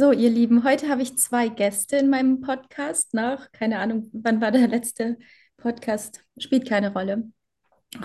[0.00, 4.40] So, ihr Lieben, heute habe ich zwei Gäste in meinem Podcast nach, keine Ahnung, wann
[4.40, 5.18] war der letzte
[5.58, 6.24] Podcast?
[6.38, 7.30] Spielt keine Rolle.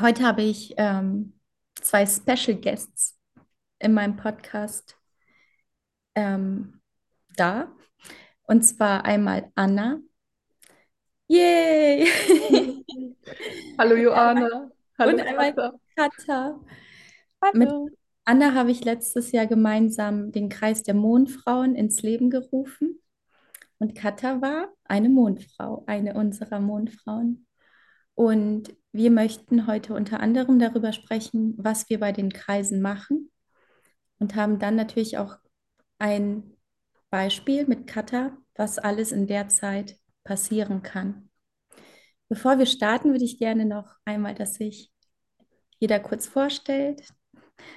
[0.02, 1.40] Heute habe ich ähm,
[1.80, 3.18] zwei Special Guests
[3.80, 4.98] in meinem Podcast
[6.16, 6.82] ähm,
[7.38, 7.72] da.
[8.44, 10.02] Und zwar einmal Anna.
[11.30, 12.12] Yay!
[13.80, 14.70] Hallo Joana.
[15.00, 15.80] Hallo Und einmal Katha.
[15.96, 16.60] Katha.
[17.54, 17.90] Mit Hallo.
[18.28, 23.00] Anna habe ich letztes Jahr gemeinsam den Kreis der Mondfrauen ins Leben gerufen.
[23.78, 27.46] Und Katha war eine Mondfrau, eine unserer Mondfrauen.
[28.16, 33.30] Und wir möchten heute unter anderem darüber sprechen, was wir bei den Kreisen machen
[34.18, 35.38] und haben dann natürlich auch
[36.00, 36.56] ein
[37.12, 41.30] Beispiel mit Katha, was alles in der Zeit passieren kann.
[42.28, 44.92] Bevor wir starten, würde ich gerne noch einmal, dass sich
[45.80, 47.04] jeder kurz vorstellt,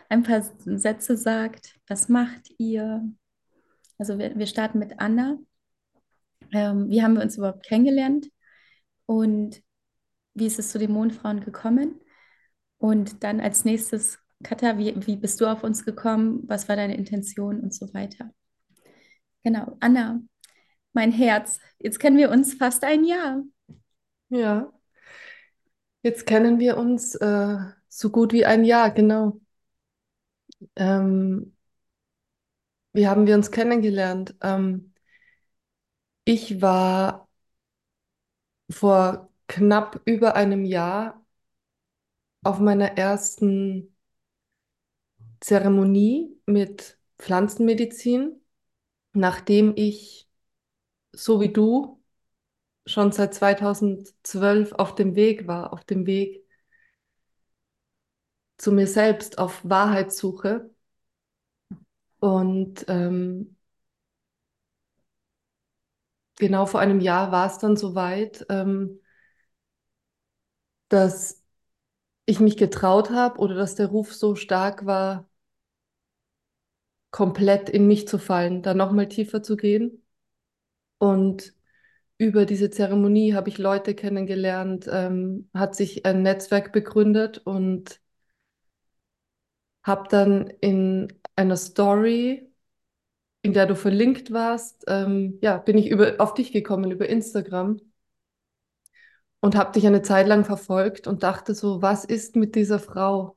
[0.08, 1.78] ein paar Sätze sagt.
[1.88, 3.06] Was macht ihr?
[3.98, 5.38] Also wir, wir starten mit Anna.
[6.52, 8.28] Ähm, wie haben wir uns überhaupt kennengelernt?
[9.06, 9.62] Und
[10.34, 12.00] wie ist es zu den Mondfrauen gekommen?
[12.78, 16.44] Und dann als nächstes, Katha, wie, wie bist du auf uns gekommen?
[16.46, 18.30] Was war deine Intention und so weiter?
[19.42, 20.20] Genau, Anna,
[20.92, 21.58] mein Herz.
[21.78, 23.42] Jetzt kennen wir uns fast ein Jahr.
[24.30, 24.72] Ja,
[26.02, 27.56] jetzt kennen wir uns äh,
[27.88, 29.40] so gut wie ein Jahr, genau.
[30.76, 31.52] Ähm,
[32.92, 34.34] wie haben wir uns kennengelernt?
[34.42, 34.92] Ähm,
[36.24, 37.28] ich war
[38.70, 41.22] vor knapp über einem Jahr
[42.42, 43.94] auf meiner ersten
[45.40, 48.40] Zeremonie mit Pflanzenmedizin,
[49.14, 50.28] nachdem ich,
[51.12, 52.02] so wie du,
[52.86, 56.44] schon seit 2012 auf dem Weg war, auf dem Weg
[58.58, 60.70] zu mir selbst, auf Wahrheitssuche.
[62.20, 63.56] Und ähm,
[66.36, 69.00] genau vor einem Jahr war es dann soweit, ähm,
[70.88, 71.42] dass
[72.26, 75.28] ich mich getraut habe oder dass der Ruf so stark war,
[77.10, 80.04] komplett in mich zu fallen, da nochmal tiefer zu gehen.
[80.98, 81.54] Und
[82.18, 88.00] über diese Zeremonie habe ich Leute kennengelernt, ähm, hat sich ein Netzwerk begründet und
[89.82, 92.50] habe dann in einer Story,
[93.42, 97.80] in der du verlinkt warst, ähm, ja, bin ich über, auf dich gekommen über Instagram
[99.40, 103.36] und habe dich eine Zeit lang verfolgt und dachte so, was ist mit dieser Frau?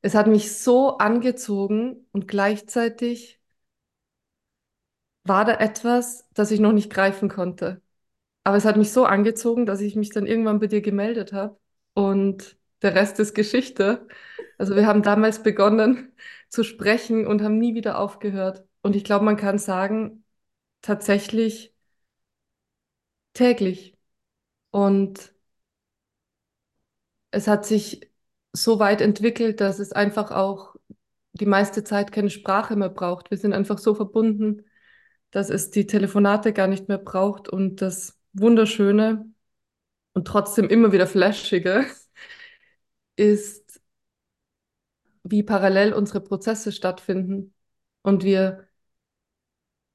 [0.00, 3.40] Es hat mich so angezogen und gleichzeitig
[5.24, 7.82] war da etwas, das ich noch nicht greifen konnte.
[8.44, 11.58] Aber es hat mich so angezogen, dass ich mich dann irgendwann bei dir gemeldet habe
[11.94, 14.08] und der Rest ist Geschichte.
[14.58, 16.12] Also wir haben damals begonnen
[16.48, 18.64] zu sprechen und haben nie wieder aufgehört.
[18.82, 20.24] Und ich glaube, man kann sagen,
[20.82, 21.74] tatsächlich
[23.34, 23.96] täglich.
[24.70, 25.32] Und
[27.30, 28.10] es hat sich
[28.52, 30.74] so weit entwickelt, dass es einfach auch
[31.32, 33.30] die meiste Zeit keine Sprache mehr braucht.
[33.30, 34.64] Wir sind einfach so verbunden,
[35.30, 39.26] dass es die Telefonate gar nicht mehr braucht und das Wunderschöne
[40.14, 41.86] und trotzdem immer wieder Flashige
[43.16, 43.65] ist,
[45.30, 47.54] wie parallel unsere Prozesse stattfinden
[48.02, 48.66] und wir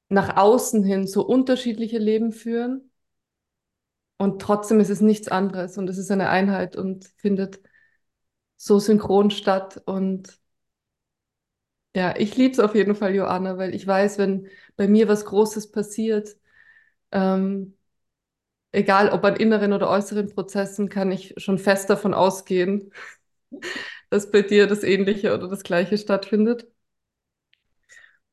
[0.10, 2.92] nach außen hin so unterschiedliche Leben führen.
[4.18, 7.62] Und trotzdem ist es nichts anderes und es ist eine Einheit und findet
[8.58, 9.82] so synchron statt.
[9.86, 10.40] Und
[11.96, 15.26] ja, ich liebe es auf jeden Fall, Joanna, weil ich weiß, wenn bei mir was
[15.26, 16.38] Großes passiert,
[17.12, 17.78] ähm,
[18.72, 22.92] egal ob an inneren oder äußeren Prozessen, kann ich schon fest davon ausgehen,
[24.12, 26.68] dass bei dir das Ähnliche oder das Gleiche stattfindet.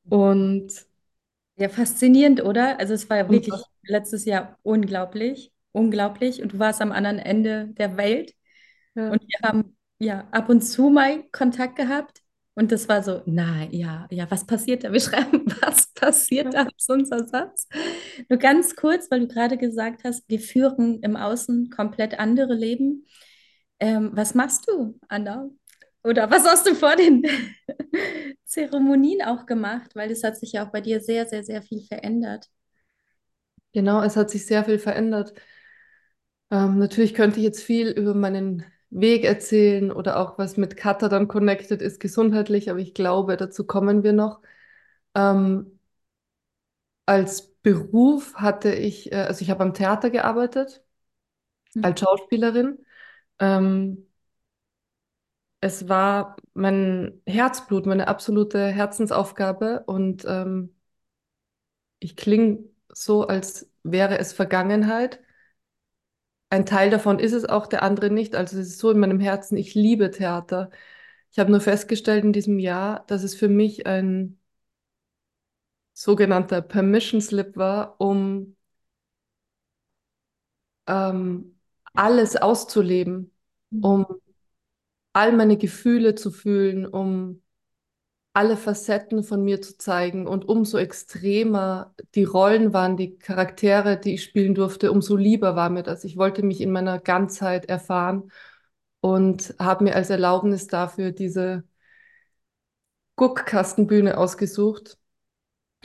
[0.09, 0.87] Und
[1.57, 2.79] Ja, faszinierend, oder?
[2.81, 6.43] Also es war ja wirklich letztes Jahr unglaublich, unglaublich.
[6.43, 8.35] Und du warst am anderen Ende der Welt.
[8.95, 12.23] Ja, Und wir haben ja ab und zu mal Kontakt gehabt.
[12.55, 14.93] Und das war so, na ja, ja, was passiert da?
[14.93, 16.69] Wir schreiben, was passiert da?
[16.77, 17.69] ist unser Satz.
[18.29, 23.07] Nur ganz kurz, weil du gerade gesagt hast, wir führen im Außen komplett andere Leben.
[23.81, 25.51] Ähm, was machst du, Anna?
[26.09, 27.23] Oder was hast du vor den
[28.45, 29.95] Zeremonien auch gemacht?
[29.95, 32.49] Weil es hat sich ja auch bei dir sehr, sehr, sehr viel verändert.
[33.73, 35.35] Genau, es hat sich sehr viel verändert.
[36.51, 41.09] Ähm, natürlich könnte ich jetzt viel über meinen Weg erzählen oder auch was mit Katha
[41.09, 44.41] dann connected ist gesundheitlich, aber ich glaube, dazu kommen wir noch.
[45.15, 45.79] Ähm,
[47.07, 50.83] als Beruf hatte ich, äh, also ich habe am Theater gearbeitet
[51.83, 52.79] als Schauspielerin.
[53.41, 54.08] Ähm,
[55.61, 60.75] es war mein Herzblut, meine absolute Herzensaufgabe und ähm,
[62.01, 65.21] ich klinge so, als wäre es Vergangenheit.
[66.51, 68.35] Ein Teil davon ist es auch, der andere nicht.
[68.35, 70.71] Also es ist so in meinem Herzen, ich liebe Theater.
[71.31, 74.39] Ich habe nur festgestellt in diesem Jahr, dass es für mich ein
[75.93, 78.57] sogenannter Permission Slip war, um
[80.87, 81.59] ähm,
[81.95, 83.33] alles auszuleben,
[83.81, 84.07] um
[85.19, 87.43] all meine Gefühle zu fühlen, um
[88.35, 90.29] alle Facetten von mir zu zeigen.
[90.29, 95.71] Und umso extremer die Rollen waren, die Charaktere, die ich spielen durfte, umso lieber war
[95.71, 96.05] mir das.
[96.05, 98.31] Ich wollte mich in meiner Ganzheit erfahren
[99.01, 101.65] und habe mir als Erlaubnis dafür diese
[103.17, 104.99] Guckkastenbühne ausgesucht,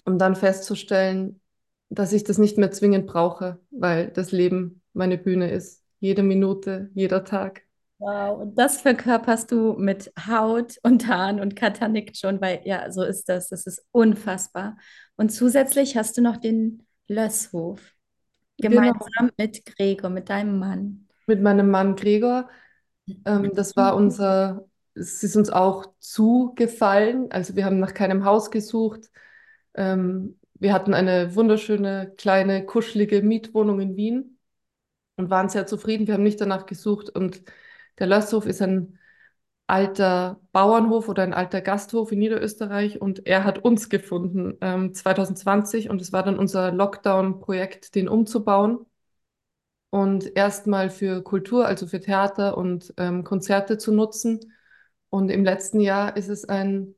[0.06, 1.41] um dann festzustellen,
[1.89, 5.83] dass ich das nicht mehr zwingend brauche, weil das Leben meine Bühne ist.
[6.00, 7.62] Jede Minute, jeder Tag.
[8.05, 12.91] Wow, und das verkörperst du mit Haut und Haaren und Katha nickt schon, weil ja,
[12.91, 13.47] so ist das.
[13.47, 14.77] Das ist unfassbar.
[15.15, 17.79] Und zusätzlich hast du noch den Lösshof,
[18.57, 21.07] Genau, gemeinsam mit Gregor, mit deinem Mann.
[21.27, 22.50] mit meinem Mann Gregor.
[23.25, 27.31] Ähm, das war unser, es ist uns auch zugefallen.
[27.31, 29.09] Also wir haben nach keinem Haus gesucht.
[29.75, 34.39] Ähm, wir hatten eine wunderschöne, kleine, kuschelige Mietwohnung in Wien
[35.17, 36.07] und waren sehr zufrieden.
[36.07, 37.09] Wir haben nicht danach gesucht.
[37.09, 37.44] Und
[38.00, 39.00] der Lösshof ist ein
[39.68, 43.01] alter Bauernhof oder ein alter Gasthof in Niederösterreich.
[43.01, 45.90] Und er hat uns gefunden, ähm, 2020.
[45.90, 48.86] Und es war dann unser Lockdown-Projekt, den umzubauen
[49.94, 54.40] und erstmal für Kultur, also für Theater und ähm, Konzerte zu nutzen.
[55.12, 56.95] Und im letzten Jahr ist es ein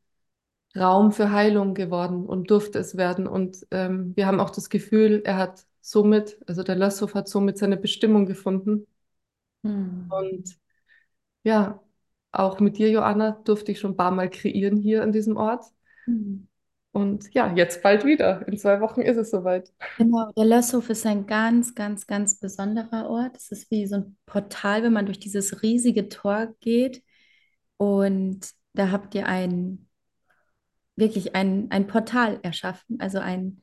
[0.77, 3.27] Raum für Heilung geworden und durfte es werden.
[3.27, 7.57] Und ähm, wir haben auch das Gefühl, er hat somit, also der Lösshof hat somit
[7.57, 8.87] seine Bestimmung gefunden.
[9.63, 10.09] Hm.
[10.09, 10.57] Und
[11.45, 11.79] ja,
[12.31, 15.65] auch mit dir, Joanna, durfte ich schon ein paar Mal kreieren hier an diesem Ort.
[16.05, 16.47] Hm.
[16.91, 18.47] Und ja, jetzt bald wieder.
[18.47, 19.71] In zwei Wochen ist es soweit.
[19.97, 23.37] Genau, der Lösshof ist ein ganz, ganz, ganz besonderer Ort.
[23.37, 27.03] Es ist wie so ein Portal, wenn man durch dieses riesige Tor geht.
[27.77, 29.87] Und da habt ihr ein,
[30.95, 33.61] wirklich ein, ein Portal erschaffen, also ein,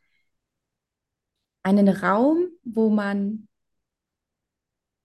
[1.62, 3.49] einen Raum, wo man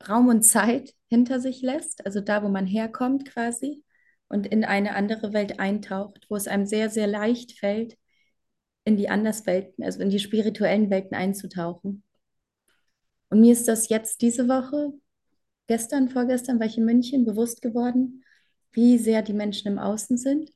[0.08, 3.84] Raum und Zeit hinter sich lässt, also da, wo man herkommt quasi,
[4.30, 7.98] und in eine andere Welt eintaucht, wo es einem sehr, sehr leicht fällt,
[8.84, 12.04] in die Anderswelten, also in die spirituellen Welten einzutauchen.
[13.30, 14.94] Und mir ist das jetzt diese Woche,
[15.68, 18.24] gestern, vorgestern war ich in München, bewusst geworden,
[18.72, 20.52] wie sehr die Menschen im Außen sind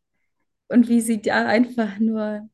[0.67, 2.49] und wie sie da einfach nur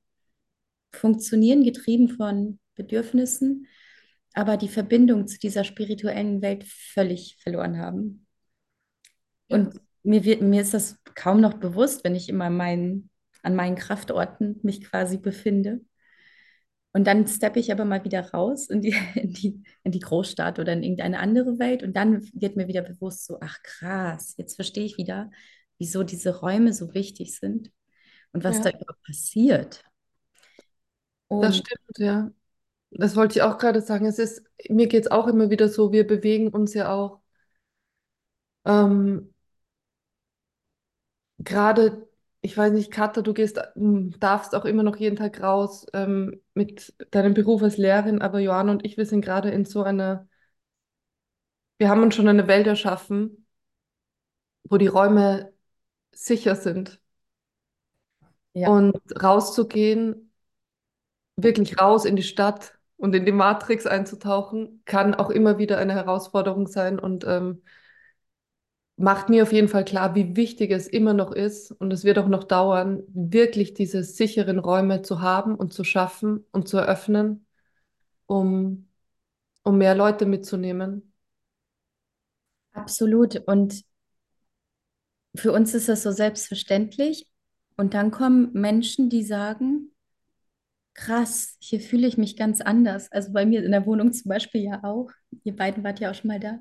[0.92, 3.68] funktionieren, getrieben von Bedürfnissen,
[4.38, 8.28] aber die Verbindung zu dieser spirituellen Welt völlig verloren haben.
[9.50, 13.10] Und mir wird, mir ist das kaum noch bewusst, wenn ich immer meinen,
[13.42, 15.82] an meinen Kraftorten mich quasi befinde.
[16.94, 20.60] Und dann steppe ich aber mal wieder raus in die, in die, in die Großstadt
[20.60, 21.82] oder in irgendeine andere Welt.
[21.82, 25.32] Und dann wird mir wieder bewusst, so, ach krass, jetzt verstehe ich wieder,
[25.80, 27.72] wieso diese Räume so wichtig sind
[28.34, 29.84] und was da ja, überhaupt passiert.
[31.28, 32.32] das Und stimmt, ja.
[32.98, 34.06] Das wollte ich auch gerade sagen.
[34.06, 37.22] Es ist, mir geht es auch immer wieder so, wir bewegen uns ja auch
[38.66, 39.34] ähm,
[41.40, 42.08] gerade,
[42.42, 46.42] ich weiß nicht, Katha, du gehst, ähm, darfst auch immer noch jeden Tag raus ähm,
[46.54, 50.28] mit deinem Beruf als Lehrerin, aber Johanna und ich, wir sind gerade in so einer,
[51.80, 53.48] wir haben uns schon eine Welt erschaffen,
[54.70, 55.54] wo die Räume
[56.14, 57.02] sicher sind.
[58.54, 60.32] ja, Und rauszugehen,
[61.36, 65.94] wirklich raus in die Stadt und in die Matrix einzutauchen, kann auch immer wieder eine
[65.94, 67.00] Herausforderung sein.
[67.00, 67.62] Und ähm,
[68.98, 72.18] macht mir auf jeden Fall klar, wie wichtig es immer noch ist und es wird
[72.18, 77.46] auch noch dauern, wirklich diese sicheren Räume zu haben und zu schaffen und zu eröffnen,
[78.26, 78.88] um,
[79.64, 81.14] um mehr Leute mitzunehmen.
[82.74, 83.36] absolut.
[83.48, 83.84] Und
[85.36, 87.28] für uns ist das so selbstverständlich.
[87.76, 89.92] Und dann kommen Menschen, die sagen,
[90.98, 93.10] krass, hier fühle ich mich ganz anders.
[93.12, 95.10] Also bei mir in der Wohnung zum Beispiel ja auch.
[95.44, 96.60] Ihr beiden wart ja auch schon mal da.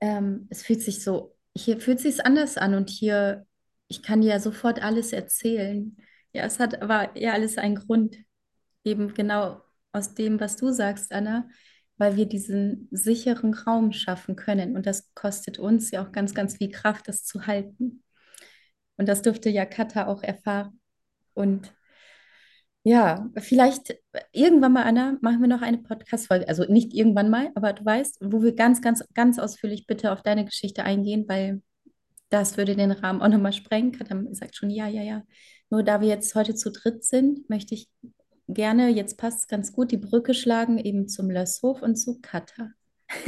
[0.00, 3.46] Ähm, es fühlt sich so, hier fühlt sich anders an und hier,
[3.88, 5.96] ich kann dir ja sofort alles erzählen.
[6.32, 8.16] Ja, es hat aber ja alles einen Grund,
[8.84, 11.48] eben genau aus dem, was du sagst, Anna,
[11.98, 14.76] weil wir diesen sicheren Raum schaffen können.
[14.76, 18.02] Und das kostet uns ja auch ganz, ganz viel Kraft, das zu halten.
[18.96, 20.80] Und das durfte ja Katha auch erfahren.
[21.34, 21.72] Und
[22.84, 23.94] ja, vielleicht
[24.32, 26.48] irgendwann mal, Anna, machen wir noch eine Podcast-Folge.
[26.48, 30.22] Also nicht irgendwann mal, aber du weißt, wo wir ganz, ganz, ganz ausführlich bitte auf
[30.22, 31.62] deine Geschichte eingehen, weil
[32.30, 33.92] das würde den Rahmen auch nochmal sprengen.
[33.92, 35.22] Katha sagt schon, ja, ja, ja.
[35.70, 37.88] Nur da wir jetzt heute zu dritt sind, möchte ich
[38.48, 42.70] gerne, jetzt passt es ganz gut, die Brücke schlagen eben zum Lösshof und zu Katar.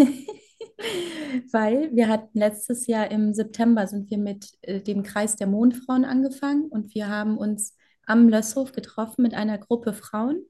[1.53, 6.05] Weil wir hatten letztes Jahr im September sind wir mit äh, dem Kreis der Mondfrauen
[6.05, 7.77] angefangen und wir haben uns
[8.11, 10.45] am Lösshof getroffen mit einer Gruppe Frauen.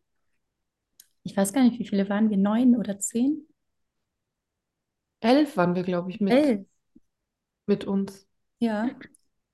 [1.22, 3.46] Ich weiß gar nicht, wie viele waren wir, neun oder zehn?
[5.20, 6.66] Elf waren wir, glaube ich, mit, Elf.
[7.66, 8.26] mit uns.
[8.58, 8.90] Ja,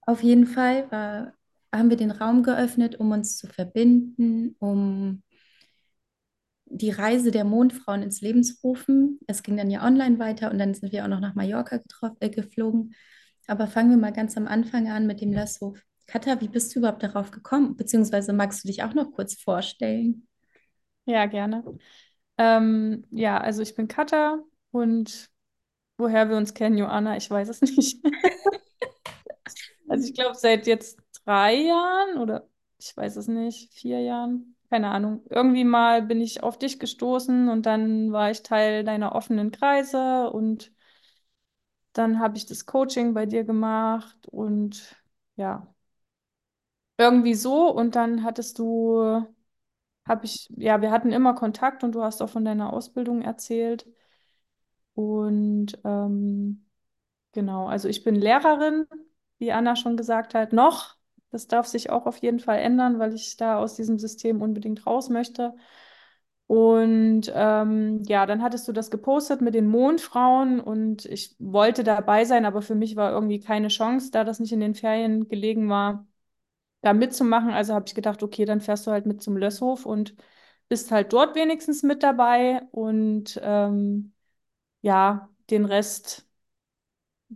[0.02, 1.34] auf jeden Fall war,
[1.74, 5.24] haben wir den Raum geöffnet, um uns zu verbinden, um
[6.66, 9.18] die Reise der Mondfrauen ins Leben zu rufen.
[9.26, 11.80] Es ging dann ja online weiter und dann sind wir auch noch nach Mallorca
[12.20, 12.94] äh, geflogen.
[13.48, 15.80] Aber fangen wir mal ganz am Anfang an mit dem Lösshof.
[16.06, 17.76] Katha, wie bist du überhaupt darauf gekommen?
[17.76, 20.26] Beziehungsweise magst du dich auch noch kurz vorstellen?
[21.04, 21.64] Ja, gerne.
[22.38, 24.40] Ähm, ja, also ich bin Katha
[24.72, 25.30] und
[25.98, 28.00] woher wir uns kennen, Joanna, ich weiß es nicht.
[29.88, 32.48] Also ich glaube seit jetzt drei Jahren oder
[32.78, 35.24] ich weiß es nicht, vier Jahren, keine Ahnung.
[35.30, 40.30] Irgendwie mal bin ich auf dich gestoßen und dann war ich Teil deiner offenen Kreise
[40.30, 40.72] und
[41.92, 44.96] dann habe ich das Coaching bei dir gemacht und
[45.36, 45.74] ja,
[46.98, 49.24] irgendwie so und dann hattest du,
[50.08, 53.86] habe ich, ja, wir hatten immer Kontakt und du hast auch von deiner Ausbildung erzählt
[54.94, 56.62] und ähm,
[57.34, 58.86] Genau, also ich bin Lehrerin,
[59.38, 60.96] wie Anna schon gesagt hat, noch.
[61.30, 64.86] Das darf sich auch auf jeden Fall ändern, weil ich da aus diesem System unbedingt
[64.86, 65.54] raus möchte.
[66.48, 72.24] Und ähm, ja, dann hattest du das gepostet mit den Mondfrauen und ich wollte dabei
[72.26, 75.68] sein, aber für mich war irgendwie keine Chance, da das nicht in den Ferien gelegen
[75.70, 76.06] war,
[76.86, 77.50] da mitzumachen.
[77.52, 80.14] Also habe ich gedacht, okay, dann fährst du halt mit zum Lösshof und
[80.68, 84.14] bist halt dort wenigstens mit dabei und ähm,
[84.82, 86.26] ja, den Rest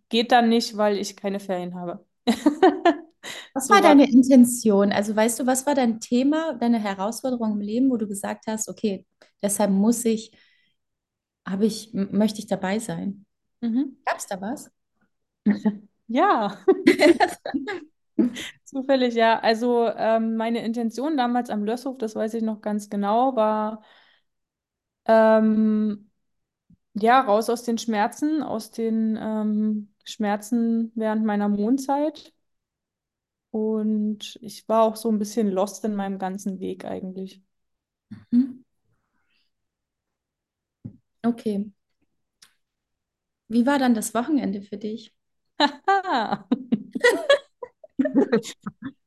[0.09, 2.05] geht dann nicht, weil ich keine Ferien habe.
[3.55, 4.93] Was So war deine Intention?
[4.93, 8.69] Also weißt du, was war dein Thema, deine Herausforderung im Leben, wo du gesagt hast,
[8.69, 9.07] okay,
[9.43, 10.33] deshalb muss ich,
[11.47, 13.27] habe ich, möchte ich dabei sein?
[13.63, 13.97] Mhm.
[14.07, 14.71] Gab es da was?
[16.09, 16.59] Ja,
[18.65, 19.39] zufällig, ja.
[19.41, 23.83] Also ähm, meine Intention damals am Lösshof, das weiß ich noch ganz genau, war
[25.07, 26.11] ähm,
[26.95, 32.35] ja raus aus den Schmerzen, aus den ähm, Schmerzen während meiner Mondzeit.
[33.53, 37.43] Und ich war auch so ein bisschen lost in meinem ganzen Weg eigentlich.
[38.33, 38.65] Hm?
[41.25, 41.71] Okay.
[43.49, 45.15] Wie war dann das Wochenende für dich?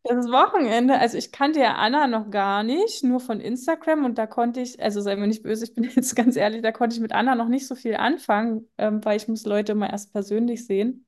[0.03, 4.27] Das Wochenende, also ich kannte ja Anna noch gar nicht, nur von Instagram und da
[4.27, 7.01] konnte ich, also sei mir nicht böse, ich bin jetzt ganz ehrlich, da konnte ich
[7.01, 10.65] mit Anna noch nicht so viel anfangen, ähm, weil ich muss Leute immer erst persönlich
[10.65, 11.05] sehen.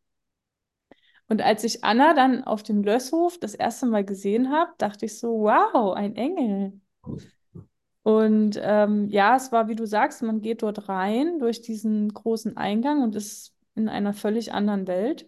[1.27, 5.19] Und als ich Anna dann auf dem Lösshof das erste Mal gesehen habe, dachte ich
[5.19, 6.79] so, wow, ein Engel.
[8.03, 12.55] Und ähm, ja, es war, wie du sagst, man geht dort rein durch diesen großen
[12.55, 15.27] Eingang und ist in einer völlig anderen Welt.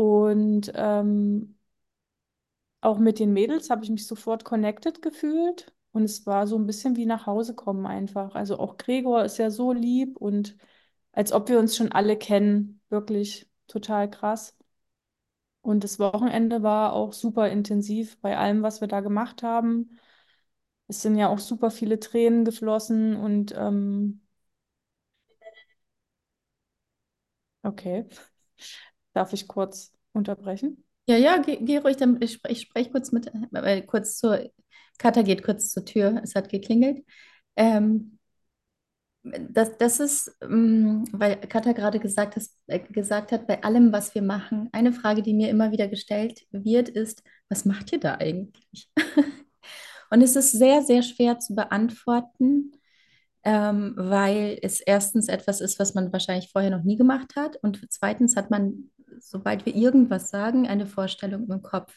[0.00, 1.56] Und ähm,
[2.82, 6.66] Auch mit den Mädels habe ich mich sofort connected gefühlt und es war so ein
[6.66, 8.34] bisschen wie nach Hause kommen einfach.
[8.34, 10.56] Also auch Gregor ist ja so lieb und
[11.12, 12.80] als ob wir uns schon alle kennen.
[12.88, 14.56] Wirklich total krass.
[15.62, 19.98] Und das Wochenende war auch super intensiv bei allem, was wir da gemacht haben.
[20.88, 24.22] Es sind ja auch super viele Tränen geflossen und ähm,
[27.64, 28.04] okay,
[29.12, 30.84] darf ich kurz unterbrechen?
[31.06, 34.50] Ja, ja, geh, geh ruhig, dann ich, ich spreche kurz mit, äh, kurz zur,
[34.98, 37.04] Katha geht kurz zur Tür, es hat geklingelt.
[37.56, 38.18] Ähm,
[39.22, 44.14] das, das ist, ähm, weil Katha gerade gesagt, has, äh, gesagt hat, bei allem, was
[44.14, 48.16] wir machen, eine Frage, die mir immer wieder gestellt wird, ist, was macht ihr da
[48.16, 48.90] eigentlich?
[50.10, 52.72] Und es ist sehr, sehr schwer zu beantworten,
[53.44, 57.56] ähm, weil es erstens etwas ist, was man wahrscheinlich vorher noch nie gemacht hat.
[57.62, 58.90] Und zweitens hat man,
[59.20, 61.94] sobald wir irgendwas sagen, eine Vorstellung im Kopf,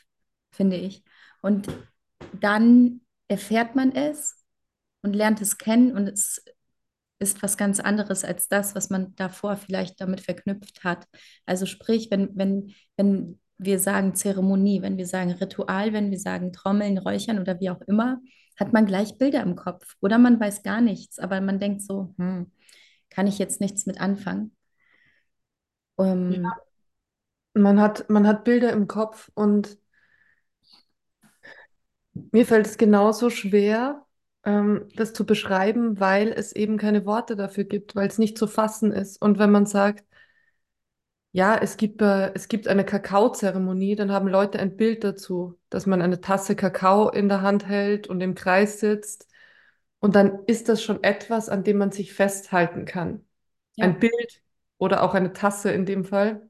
[0.52, 1.04] finde ich.
[1.42, 1.68] Und
[2.40, 4.44] dann erfährt man es
[5.02, 6.44] und lernt es kennen und es
[7.20, 11.08] ist was ganz anderes als das, was man davor vielleicht damit verknüpft hat.
[11.46, 16.52] Also sprich, wenn, wenn, wenn wir sagen Zeremonie, wenn wir sagen Ritual, wenn wir sagen
[16.52, 18.20] Trommeln, Räuchern oder wie auch immer,
[18.60, 22.14] hat man gleich Bilder im Kopf oder man weiß gar nichts, aber man denkt so,
[22.18, 22.52] hm,
[23.10, 24.56] kann ich jetzt nichts mit anfangen.
[26.00, 26.48] Ähm,
[27.56, 29.78] Man hat, man hat Bilder im Kopf und
[32.32, 34.06] mir fällt es genauso schwer,
[34.46, 38.48] ähm, das zu beschreiben, weil es eben keine Worte dafür gibt, weil es nicht zu
[38.48, 39.22] fassen ist.
[39.22, 40.04] Und wenn man sagt,
[41.32, 45.88] Ja, es gibt, äh, es gibt eine Kakaozeremonie, dann haben Leute ein Bild dazu, dass
[45.88, 49.28] man eine Tasse Kakao in der Hand hält und im Kreis sitzt.
[50.00, 53.26] Und dann ist das schon etwas, an dem man sich festhalten kann.
[53.80, 54.44] Ein Ja, Bild
[54.78, 56.50] oder auch eine Tasse in dem Fall.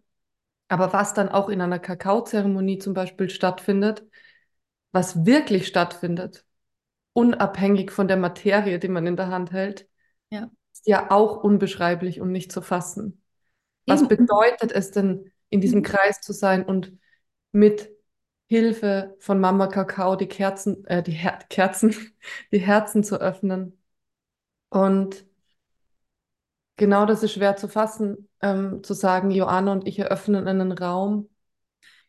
[0.74, 4.04] Aber was dann auch in einer Kakaozeremonie zum Beispiel stattfindet,
[4.92, 6.48] was wirklich stattfindet,
[7.14, 9.88] unabhängig von der Materie, die man in der Hand hält,
[10.32, 10.50] ja.
[10.72, 13.22] ist ja auch unbeschreiblich und nicht zu fassen.
[13.86, 14.18] Was Eben.
[14.18, 15.84] bedeutet es denn, in diesem.
[15.84, 16.98] Kreis zu sein und
[17.52, 17.92] mit
[18.48, 21.96] Hilfe von Mama Kakao die Kerzen, äh, die Her Kerzen,
[22.52, 23.80] die Herzen zu öffnen?
[24.70, 25.24] Und
[26.78, 31.30] genau das ist schwer zu fassen, ähm, zu sagen, Joanna und ich eröffnen einen Raum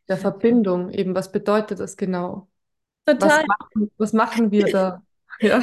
[0.09, 0.91] der Verbindung.
[0.91, 2.49] Eben, was bedeutet das genau?
[3.07, 3.45] Was Total.
[3.47, 5.03] machen, was machen wir da?
[5.41, 5.63] Ja.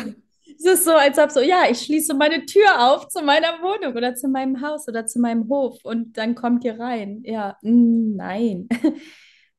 [0.58, 3.96] Es ist so, als ob so, ja, ich schließe meine Tür auf zu meiner Wohnung
[3.96, 7.22] oder zu meinem Haus oder zu meinem Hof und dann kommt ihr rein.
[7.24, 8.68] Ja, nein.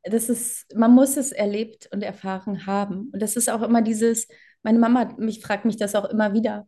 [0.05, 3.11] Das ist, man muss es erlebt und erfahren haben.
[3.13, 4.27] Und das ist auch immer dieses,
[4.63, 6.67] meine Mama, mich fragt mich das auch immer wieder.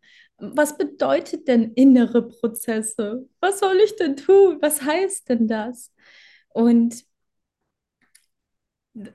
[0.54, 3.28] Was bedeutet denn innere Prozesse?
[3.40, 4.58] Was soll ich denn tun?
[4.60, 5.92] Was heißt denn das?
[6.48, 7.04] Und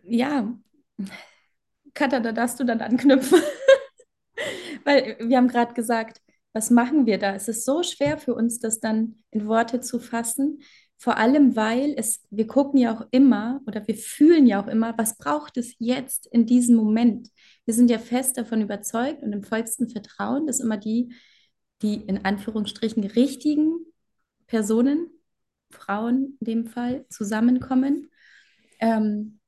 [0.03, 0.57] ja,
[1.93, 3.41] Katha, da darfst du dann anknüpfen.
[4.85, 6.21] Weil wir haben gerade gesagt,
[6.53, 7.35] was machen wir da?
[7.35, 10.61] Es ist so schwer für uns, das dann in Worte zu fassen.
[11.01, 14.97] Vor allem, weil es, wir gucken ja auch immer oder wir fühlen ja auch immer,
[14.97, 17.29] was braucht es jetzt in diesem Moment?
[17.63, 21.13] Wir sind ja fest davon überzeugt und im vollsten Vertrauen, dass immer die,
[21.81, 23.77] die in Anführungsstrichen richtigen
[24.45, 25.07] Personen,
[25.71, 28.09] Frauen in dem Fall, zusammenkommen.
[28.81, 29.39] Ähm,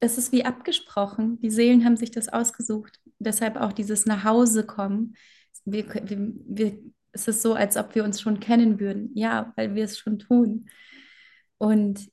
[0.00, 1.40] das ist wie abgesprochen.
[1.40, 3.00] Die Seelen haben sich das ausgesucht.
[3.18, 5.16] Deshalb auch dieses Nachhausekommen.
[5.64, 6.78] Wir, wir, wir,
[7.12, 9.10] es ist so, als ob wir uns schon kennen würden.
[9.14, 10.68] Ja, weil wir es schon tun.
[11.58, 12.10] Und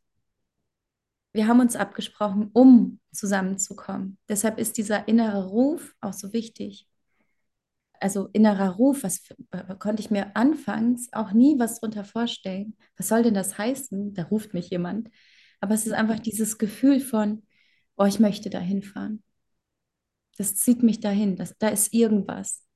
[1.34, 4.18] wir haben uns abgesprochen, um zusammenzukommen.
[4.28, 6.88] Deshalb ist dieser innere Ruf auch so wichtig.
[8.00, 9.24] Also innerer Ruf, was
[9.80, 12.76] konnte ich mir anfangs auch nie was drunter vorstellen.
[12.96, 14.14] Was soll denn das heißen?
[14.14, 15.10] Da ruft mich jemand.
[15.62, 17.44] Aber es ist einfach dieses Gefühl von,
[17.98, 19.24] oh, ich möchte da hinfahren.
[20.38, 22.67] Das zieht mich dahin, das, da ist irgendwas.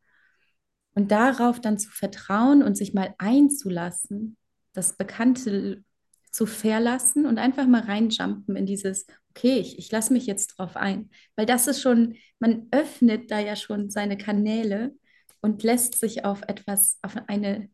[0.94, 4.36] Und darauf dann zu vertrauen und sich mal einzulassen,
[4.74, 5.84] das Bekannte
[6.32, 10.76] zu verlassen und einfach mal reinjumpen in dieses, okay, ich, ich lasse mich jetzt drauf
[10.76, 11.10] ein.
[11.36, 14.94] Weil das ist schon, man öffnet da ja schon seine Kanäle
[15.42, 17.70] und lässt sich auf etwas, auf eine,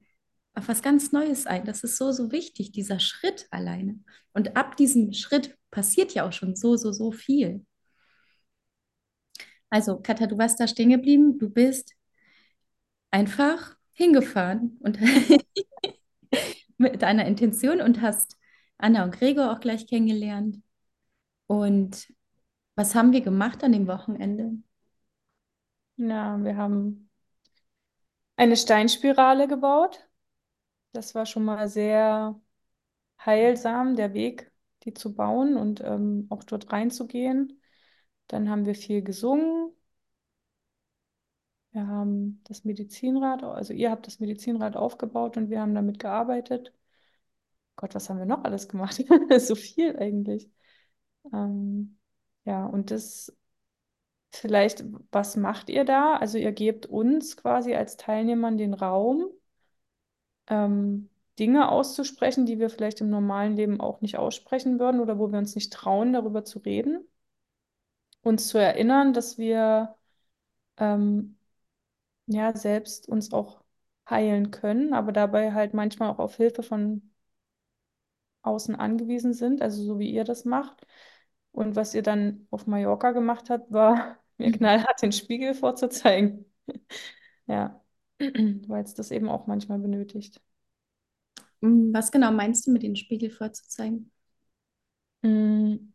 [0.53, 1.65] auf was ganz Neues ein.
[1.65, 3.99] Das ist so, so wichtig, dieser Schritt alleine.
[4.33, 7.65] Und ab diesem Schritt passiert ja auch schon so, so, so viel.
[9.69, 11.37] Also, Katha, du warst da stehen geblieben.
[11.37, 11.93] Du bist
[13.11, 14.99] einfach hingefahren und
[16.77, 18.37] mit deiner Intention und hast
[18.77, 20.61] Anna und Gregor auch gleich kennengelernt.
[21.47, 22.13] Und
[22.75, 24.57] was haben wir gemacht an dem Wochenende?
[25.97, 27.09] Ja, wir haben
[28.35, 30.07] eine Steinspirale gebaut.
[30.93, 32.39] Das war schon mal sehr
[33.25, 34.51] heilsam, der Weg,
[34.83, 37.61] die zu bauen und ähm, auch dort reinzugehen.
[38.27, 39.71] Dann haben wir viel gesungen.
[41.77, 46.73] Wir haben das Medizinrad, also ihr habt das Medizinrad aufgebaut und wir haben damit gearbeitet.
[47.75, 48.97] Gott, was haben wir noch alles gemacht?
[49.39, 50.49] So viel eigentlich.
[51.33, 51.99] Ähm,
[52.45, 53.37] ja, und das
[54.31, 56.15] vielleicht, was macht ihr da?
[56.17, 59.27] Also ihr gebt uns quasi als Teilnehmern den Raum,
[60.47, 61.09] ähm,
[61.39, 65.37] Dinge auszusprechen, die wir vielleicht im normalen Leben auch nicht aussprechen würden oder wo wir
[65.39, 67.07] uns nicht trauen, darüber zu reden.
[68.21, 69.95] Uns zu erinnern, dass wir
[70.77, 71.36] ähm,
[72.27, 73.63] ja selbst uns auch
[74.09, 77.11] heilen können, aber dabei halt manchmal auch auf Hilfe von
[78.43, 80.85] außen angewiesen sind, also so wie ihr das macht.
[81.51, 86.45] Und was ihr dann auf Mallorca gemacht habt, war mir knallhart den Spiegel vorzuzeigen.
[87.47, 87.81] Ja,
[88.19, 90.41] weil es das eben auch manchmal benötigt.
[91.61, 94.11] Hm, Was genau meinst du mit den Spiegel vorzuzeigen?
[95.23, 95.91] Mm,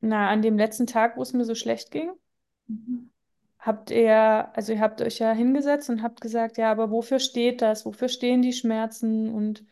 [0.00, 2.10] Na, an dem letzten Tag, wo es mir so schlecht ging,
[2.68, 3.07] Mhm.
[3.58, 7.62] Habt ihr, also ihr habt euch ja hingesetzt und habt gesagt, ja, aber wofür steht
[7.62, 7.84] das?
[7.86, 9.30] Wofür stehen die Schmerzen?
[9.34, 9.64] Und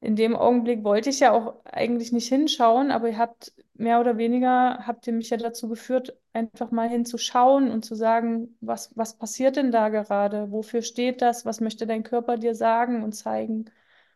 [0.00, 4.16] in dem Augenblick wollte ich ja auch eigentlich nicht hinschauen, aber ihr habt mehr oder
[4.18, 9.16] weniger, habt ihr mich ja dazu geführt, einfach mal hinzuschauen und zu sagen, was, was
[9.16, 10.50] passiert denn da gerade?
[10.50, 11.46] Wofür steht das?
[11.46, 13.66] Was möchte dein Körper dir sagen und zeigen?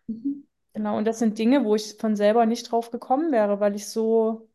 [0.09, 0.47] Mhm.
[0.75, 3.89] Genau, und das sind Dinge, wo ich von selber nicht drauf gekommen wäre, weil ich
[3.89, 4.49] so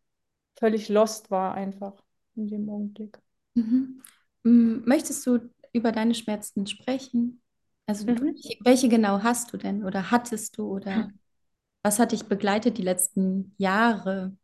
[0.60, 1.94] völlig lost war einfach
[2.36, 3.20] in dem Augenblick.
[3.54, 4.02] Mhm.
[4.44, 5.40] Hm, Möchtest du
[5.74, 7.42] über deine Schmerzen sprechen?
[7.86, 8.42] Also du, Mhm.
[8.64, 11.12] welche genau hast du denn oder hattest du oder
[11.84, 14.38] was hat dich begleitet die letzten Jahre?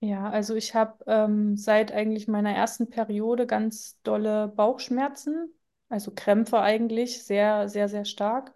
[0.00, 5.48] Ja, also ich habe ähm, seit eigentlich meiner ersten Periode ganz dolle Bauchschmerzen,
[5.88, 8.54] also Krämpfe eigentlich, sehr, sehr, sehr stark.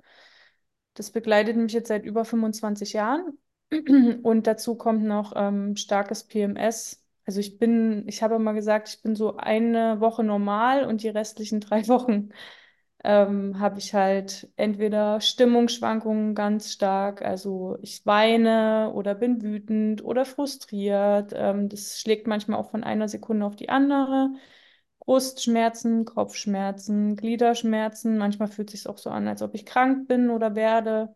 [0.94, 3.38] Das begleitet mich jetzt seit über 25 Jahren.
[4.22, 7.02] Und dazu kommt noch ähm, starkes PMS.
[7.28, 11.10] Also ich bin, ich habe mal gesagt, ich bin so eine Woche normal und die
[11.10, 12.30] restlichen drei Wochen
[13.04, 20.24] ähm, habe ich halt entweder Stimmungsschwankungen ganz stark, also ich weine oder bin wütend oder
[20.24, 21.32] frustriert.
[21.36, 24.30] Ähm, das schlägt manchmal auch von einer Sekunde auf die andere.
[25.00, 28.18] Brustschmerzen, Kopfschmerzen, Gliederschmerzen.
[28.18, 31.14] Manchmal fühlt es sich auch so an, als ob ich krank bin oder werde.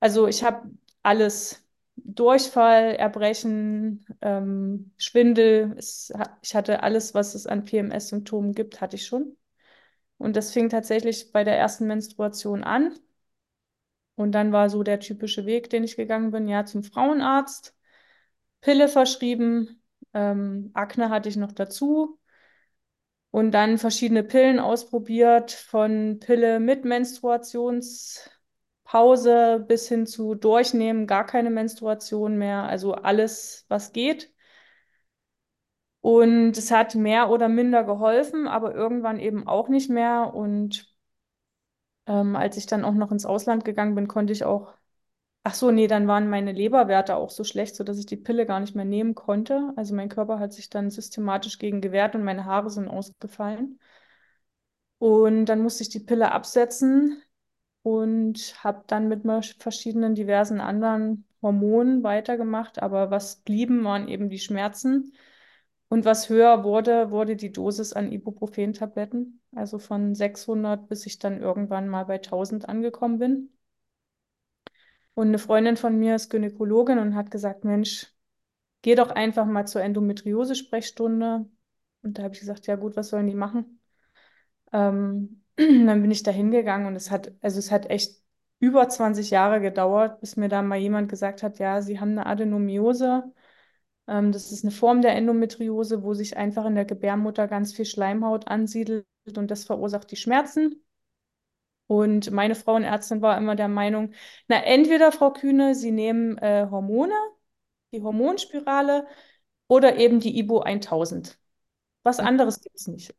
[0.00, 0.70] Also ich habe
[1.02, 1.67] alles.
[2.04, 5.74] Durchfall, Erbrechen, ähm, Schwindel.
[5.78, 9.36] Es, ich hatte alles, was es an PMS-Symptomen gibt, hatte ich schon.
[10.18, 12.94] Und das fing tatsächlich bei der ersten Menstruation an.
[14.16, 17.74] Und dann war so der typische Weg, den ich gegangen bin, ja, zum Frauenarzt,
[18.60, 19.82] Pille verschrieben,
[20.14, 22.18] ähm, Akne hatte ich noch dazu
[23.30, 26.84] und dann verschiedene Pillen ausprobiert, von Pille mit
[28.92, 34.32] Menstruationspause bis hin zu Durchnehmen, gar keine Menstruation mehr, also alles, was geht.
[36.00, 40.32] Und es hat mehr oder minder geholfen, aber irgendwann eben auch nicht mehr.
[40.34, 40.92] Und
[42.06, 44.72] Ähm, als ich dann auch noch ins Ausland gegangen bin, konnte ich auch,
[45.44, 48.60] ach so, nee, dann waren meine Leberwerte auch so schlecht, sodass ich die Pille gar
[48.60, 49.72] nicht mehr nehmen konnte.
[49.76, 53.80] Also mein Körper hat sich dann systematisch gegen gewehrt und meine Haare sind ausgefallen.
[54.98, 57.22] Und dann musste ich die Pille absetzen
[57.88, 59.22] und habe dann mit
[59.58, 62.82] verschiedenen diversen anderen Hormonen weitergemacht.
[62.82, 65.14] Aber was blieben, waren eben die Schmerzen.
[65.88, 69.40] Und was höher wurde, wurde die Dosis an Ibuprofen-Tabletten.
[69.54, 73.50] Also von 600 bis ich dann irgendwann mal bei 1000 angekommen bin.
[75.14, 78.12] Und eine Freundin von mir ist Gynäkologin und hat gesagt, Mensch,
[78.82, 81.46] geh doch einfach mal zur Endometriose-Sprechstunde.
[82.02, 83.80] Und da habe ich gesagt, ja gut, was sollen die machen?
[84.72, 85.42] Ähm,
[85.86, 88.22] dann bin ich da hingegangen und es hat, also es hat echt
[88.60, 92.26] über 20 Jahre gedauert, bis mir da mal jemand gesagt hat, ja, Sie haben eine
[92.26, 93.32] Adenomiose.
[94.08, 97.86] Ähm, das ist eine Form der Endometriose, wo sich einfach in der Gebärmutter ganz viel
[97.86, 100.82] Schleimhaut ansiedelt und das verursacht die Schmerzen.
[101.86, 104.12] Und meine Frauenärztin war immer der Meinung,
[104.48, 107.14] na, entweder, Frau Kühne, Sie nehmen äh, Hormone,
[107.92, 109.06] die Hormonspirale,
[109.68, 111.38] oder eben die Ibo 1000.
[112.04, 113.14] Was anderes gibt es nicht.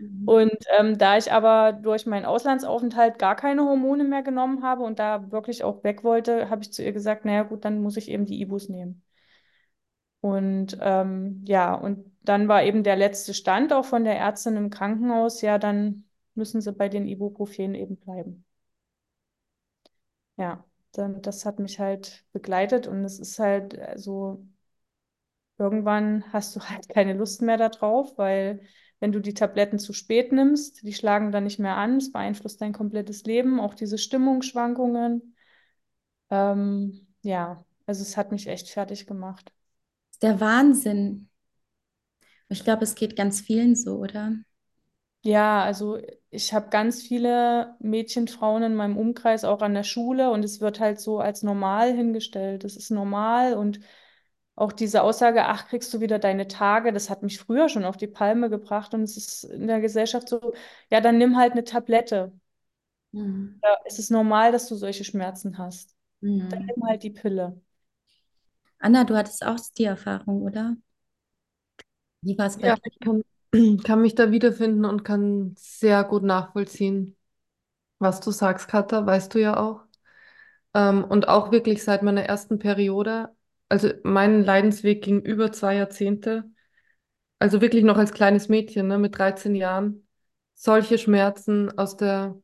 [0.00, 0.26] Mhm.
[0.26, 4.98] Und ähm, da ich aber durch meinen Auslandsaufenthalt gar keine Hormone mehr genommen habe und
[4.98, 8.10] da wirklich auch weg wollte, habe ich zu ihr gesagt, naja gut, dann muss ich
[8.10, 9.02] eben die Ibus nehmen.
[10.20, 14.70] Und ähm, ja, und dann war eben der letzte Stand auch von der Ärztin im
[14.70, 18.44] Krankenhaus, ja, dann müssen sie bei den Ibuprofen eben bleiben.
[20.36, 24.44] Ja, dann, das hat mich halt begleitet und es ist halt äh, so,
[25.58, 28.60] irgendwann hast du halt keine Lust mehr darauf, weil
[29.00, 32.60] wenn du die Tabletten zu spät nimmst, die schlagen dann nicht mehr an, es beeinflusst
[32.60, 35.34] dein komplettes Leben, auch diese Stimmungsschwankungen.
[36.30, 39.52] Ähm, ja, also es hat mich echt fertig gemacht.
[40.12, 41.28] ist der Wahnsinn.
[42.48, 44.34] Ich glaube, es geht ganz vielen so, oder?
[45.22, 45.98] Ja, also
[46.30, 50.60] ich habe ganz viele Mädchen, Frauen in meinem Umkreis, auch an der Schule, und es
[50.60, 52.64] wird halt so als normal hingestellt.
[52.64, 53.80] Das ist normal und
[54.60, 57.96] auch diese Aussage, ach, kriegst du wieder deine Tage, das hat mich früher schon auf
[57.96, 60.52] die Palme gebracht und es ist in der Gesellschaft so,
[60.90, 62.32] ja, dann nimm halt eine Tablette.
[63.12, 63.60] Mhm.
[63.62, 65.96] Ja, es ist normal, dass du solche Schmerzen hast.
[66.48, 66.74] Dann Mhm.
[66.76, 67.60] nimm halt die Pille.
[68.78, 70.76] Anna, du hattest auch die Erfahrung, oder?
[72.22, 72.80] Wie war es bei Ja, dir?
[72.84, 73.22] ich kann,
[73.84, 77.16] kann mich da wiederfinden und kann sehr gut nachvollziehen,
[77.98, 79.84] was du sagst, Katha, weißt du ja auch.
[80.74, 83.34] Ähm, und auch wirklich seit meiner ersten Periode,
[83.70, 86.44] also mein Leidensweg ging über zwei Jahrzehnte,
[87.38, 90.06] also wirklich noch als kleines Mädchen, ne, mit 13 Jahren,
[90.54, 92.36] solche Schmerzen aus der,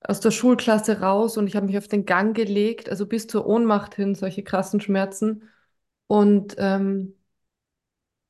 [0.00, 3.46] aus der Schulklasse raus und ich habe mich auf den Gang gelegt, also bis zur
[3.46, 5.48] Ohnmacht hin, solche krassen Schmerzen.
[6.08, 7.14] Und ähm,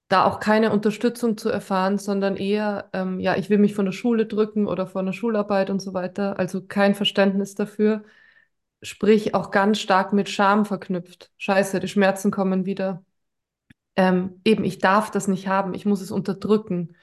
[0.09, 3.93] da auch keine Unterstützung zu erfahren, sondern eher, ähm, ja, ich will mich von der
[3.93, 6.39] Schule drücken oder von der Schularbeit und so weiter.
[6.39, 8.05] Also kein Verständnis dafür.
[8.83, 11.31] Sprich, auch ganz stark mit Scham verknüpft.
[11.39, 13.05] Scheiße, die Schmerzen kommen wieder.
[13.97, 16.97] Ähm, eben, ich darf das nicht haben, ich muss es unterdrücken.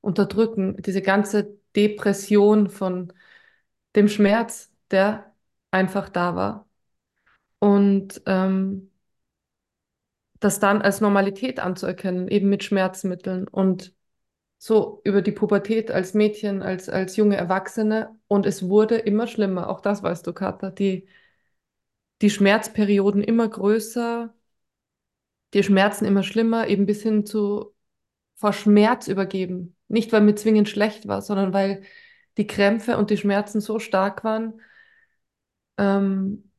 [0.00, 3.12] Unterdrücken, diese ganze Depression von
[3.96, 5.34] dem Schmerz, der
[5.70, 6.68] einfach da war.
[7.58, 8.90] Und ähm,
[10.40, 13.94] das dann als Normalität anzuerkennen, eben mit Schmerzmitteln und
[14.64, 19.68] so über die Pubertät als Mädchen, als, als junge Erwachsene und es wurde immer schlimmer.
[19.68, 20.70] Auch das weißt du, Katha.
[20.70, 21.06] Die,
[22.22, 24.32] die Schmerzperioden immer größer,
[25.52, 27.74] die Schmerzen immer schlimmer, eben bis hin zu
[28.36, 29.76] vor Schmerz übergeben.
[29.88, 31.82] Nicht, weil mir zwingend schlecht war, sondern weil
[32.38, 34.62] die Krämpfe und die Schmerzen so stark waren,
[35.76, 36.50] ähm,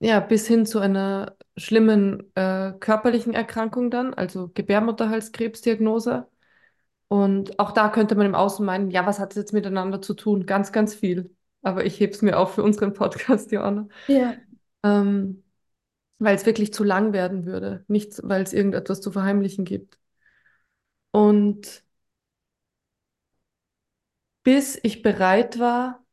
[0.00, 6.28] ja, bis hin zu einer schlimmen äh, körperlichen Erkrankung dann, also Gebärmutterhalskrebsdiagnose.
[7.08, 10.14] Und auch da könnte man im Außen meinen, ja, was hat es jetzt miteinander zu
[10.14, 10.46] tun?
[10.46, 11.34] Ganz, ganz viel.
[11.62, 13.88] Aber ich hebe es mir auf für unseren Podcast, Joanna.
[14.08, 14.34] Ja.
[14.82, 15.44] Ähm,
[16.18, 19.98] weil es wirklich zu lang werden würde, nicht weil es irgendetwas zu verheimlichen gibt.
[21.10, 21.84] Und
[24.42, 26.04] bis ich bereit war,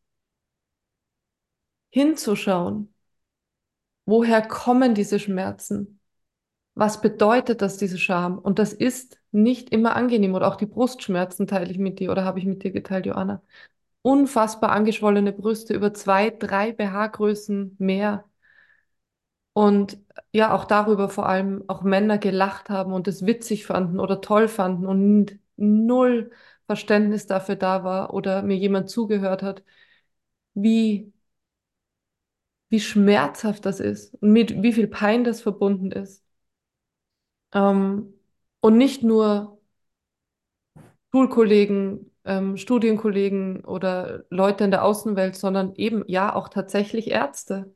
[1.89, 2.93] hinzuschauen,
[4.05, 5.99] woher kommen diese Schmerzen?
[6.73, 8.39] Was bedeutet das, diese Scham?
[8.39, 10.35] Und das ist nicht immer angenehm.
[10.35, 13.41] Oder auch die Brustschmerzen teile ich mit dir oder habe ich mit dir geteilt, Joanna.
[14.03, 18.25] Unfassbar angeschwollene Brüste, über zwei, drei BH-Größen mehr.
[19.53, 19.99] Und
[20.31, 24.47] ja, auch darüber vor allem auch Männer gelacht haben und es witzig fanden oder toll
[24.47, 26.31] fanden und null
[26.65, 29.63] Verständnis dafür da war oder mir jemand zugehört hat,
[30.55, 31.13] wie,
[32.69, 36.23] wie schmerzhaft das ist und mit wie viel Pein das verbunden ist.
[37.53, 38.13] Ähm,
[38.63, 39.59] und nicht nur
[41.11, 47.75] Schulkollegen, ähm, Studienkollegen oder Leute in der Außenwelt, sondern eben ja auch tatsächlich Ärzte.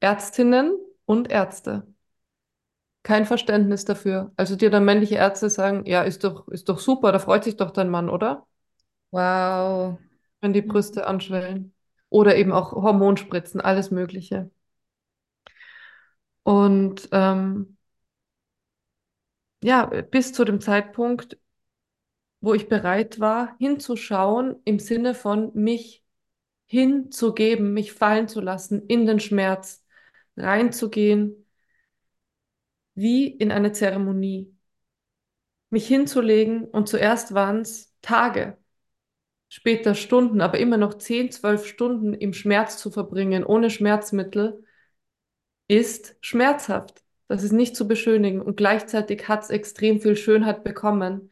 [0.00, 1.86] Ärztinnen und Ärzte.
[3.04, 4.32] Kein Verständnis dafür.
[4.36, 7.56] Also dir dann männliche Ärzte sagen, ja, ist doch, ist doch super, da freut sich
[7.56, 8.46] doch dein Mann, oder?
[9.12, 9.98] Wow.
[10.40, 11.74] Wenn die Brüste anschwellen.
[12.10, 14.50] Oder eben auch Hormonspritzen, alles Mögliche.
[16.44, 17.76] Und ähm,
[19.62, 21.38] ja, bis zu dem Zeitpunkt,
[22.40, 26.04] wo ich bereit war, hinzuschauen im Sinne von mich
[26.66, 29.84] hinzugeben, mich fallen zu lassen in den Schmerz,
[30.36, 31.46] reinzugehen,
[32.94, 34.54] wie in eine Zeremonie,
[35.70, 38.58] mich hinzulegen und zuerst waren es Tage,
[39.48, 44.64] später Stunden, aber immer noch 10, 12 Stunden im Schmerz zu verbringen, ohne Schmerzmittel,
[45.68, 47.01] ist schmerzhaft.
[47.32, 51.30] Das ist nicht zu beschönigen und gleichzeitig hat es extrem viel Schönheit bekommen,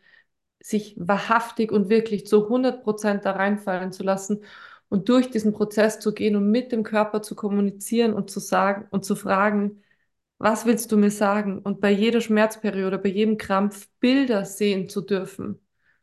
[0.61, 4.45] sich wahrhaftig und wirklich zu 100 Prozent da reinfallen zu lassen
[4.89, 8.89] und durch diesen Prozess zu gehen und mit dem Körper zu kommunizieren und zu sagen
[8.91, 9.83] und zu fragen,
[10.39, 11.59] was willst du mir sagen?
[11.61, 15.61] Und bei jeder Schmerzperiode, bei jedem Krampf Bilder sehen zu dürfen,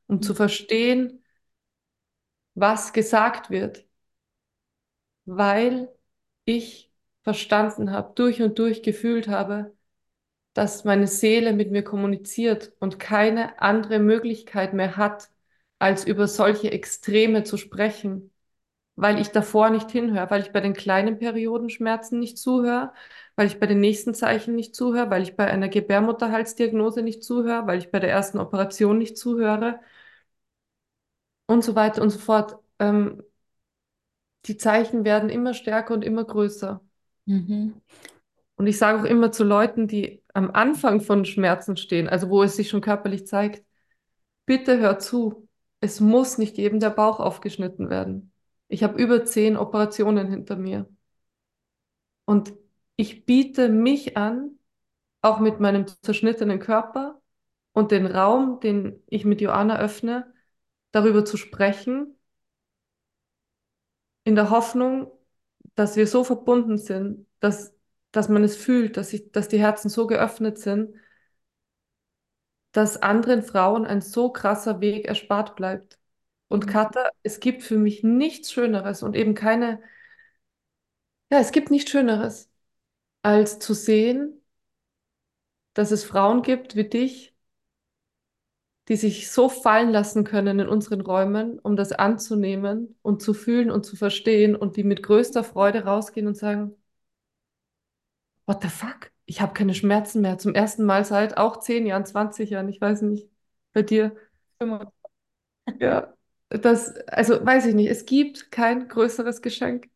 [0.08, 1.24] um zu verstehen,
[2.56, 3.86] was gesagt wird,
[5.26, 5.90] weil
[6.46, 6.92] ich
[7.24, 9.77] verstanden habe, durch und durch gefühlt habe,
[10.58, 15.30] dass meine Seele mit mir kommuniziert und keine andere Möglichkeit mehr hat,
[15.78, 18.32] als über solche Extreme zu sprechen,
[18.96, 22.92] weil ich davor nicht hinhöre, weil ich bei den kleinen Periodenschmerzen nicht zuhöre,
[23.36, 27.68] weil ich bei den nächsten Zeichen nicht zuhöre, weil ich bei einer Gebärmutterhalsdiagnose nicht zuhöre,
[27.68, 29.80] weil ich bei der ersten Operation nicht zuhöre
[31.46, 32.58] und so weiter und so fort.
[32.80, 33.22] Ähm,
[34.46, 36.82] die Zeichen werden immer stärker und immer größer.
[37.26, 37.80] Mhm.
[38.58, 42.44] Und ich sage auch immer zu Leuten, die am Anfang von Schmerzen stehen, also wo
[42.44, 43.66] es sich schon körperlich zeigt,
[44.46, 45.50] bitte hör zu.
[45.82, 48.32] Es muss nicht jedem der Bauch aufgeschnitten werden.
[48.68, 50.88] Ich habe über zehn Operationen hinter mir.
[52.26, 52.54] Und
[52.98, 54.60] ich biete mich an,
[55.24, 57.20] auch mit meinem zerschnittenen Körper
[57.74, 60.32] und den Raum, den ich mit Joanna öffne,
[60.92, 62.16] darüber zu sprechen,
[64.24, 65.12] in der Hoffnung,
[65.74, 67.74] dass wir so verbunden sind, dass,
[68.12, 70.96] dass man es fühlt, dass, ich, dass die Herzen so geöffnet sind,
[72.72, 76.00] dass anderen Frauen ein so krasser Weg erspart bleibt.
[76.48, 76.70] Und Mhm.
[76.72, 79.82] Katha, es gibt für mich nichts Schöneres und eben keine,
[81.32, 82.50] ja, es gibt nichts Schöneres,
[83.24, 84.42] als zu sehen,
[85.76, 87.34] dass es Frauen gibt wie dich,
[88.88, 93.70] die sich so fallen lassen können in unseren Räumen, um das anzunehmen und zu fühlen
[93.72, 96.76] und zu verstehen und die mit größter Freude rausgehen und sagen,
[98.48, 99.12] What the fuck?
[99.26, 100.38] Ich habe keine Schmerzen mehr.
[100.40, 103.30] Zum ersten Mal seit auch 10 Jahren, 20 Jahren, ich weiß nicht,
[103.74, 104.16] bei dir.
[105.80, 106.14] Ja,
[106.50, 109.90] das, also weiß ich nicht, es gibt kein größeres Geschenk.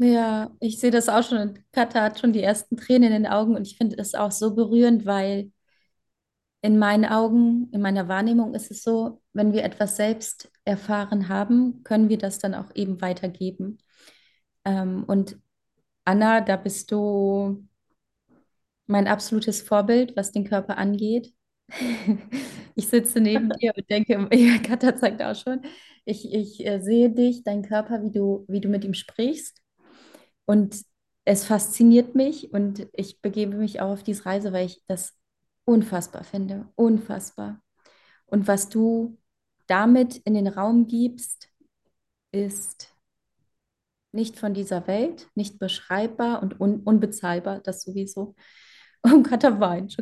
[0.00, 1.58] Ja, ich sehe das auch schon.
[1.72, 4.54] Katha hat schon die ersten Tränen in den Augen und ich finde das auch so
[4.54, 5.50] berührend, weil
[6.62, 11.82] in meinen Augen, in meiner Wahrnehmung ist es so, wenn wir etwas selbst erfahren haben,
[11.84, 13.78] können wir das dann auch eben weitergeben.
[14.64, 15.38] Ähm, und
[16.08, 17.68] Anna, da bist du
[18.86, 21.34] mein absolutes Vorbild, was den Körper angeht.
[22.74, 25.62] Ich sitze neben dir und denke, ja, Katha zeigt auch schon,
[26.04, 29.60] ich, ich äh, sehe dich, deinen Körper, wie du, wie du mit ihm sprichst.
[30.46, 30.84] Und
[31.24, 35.18] es fasziniert mich und ich begebe mich auch auf diese Reise, weil ich das
[35.64, 36.68] unfassbar finde.
[36.76, 37.60] Unfassbar.
[38.26, 39.18] Und was du
[39.66, 41.50] damit in den Raum gibst,
[42.30, 42.94] ist
[44.12, 48.34] nicht von dieser Welt, nicht beschreibbar und un unbezahlbar, das sowieso.
[49.02, 49.96] Und Katha weint,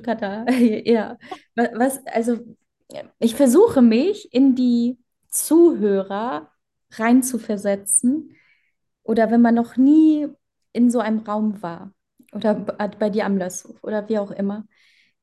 [0.86, 1.18] ja.
[1.54, 2.38] Was, also
[3.18, 6.50] ich versuche mich in die Zuhörer
[6.92, 8.36] reinzuversetzen
[9.02, 10.28] oder wenn man noch nie
[10.72, 11.92] in so einem Raum war
[12.32, 14.66] oder bei dir am Lösshof oder wie auch immer.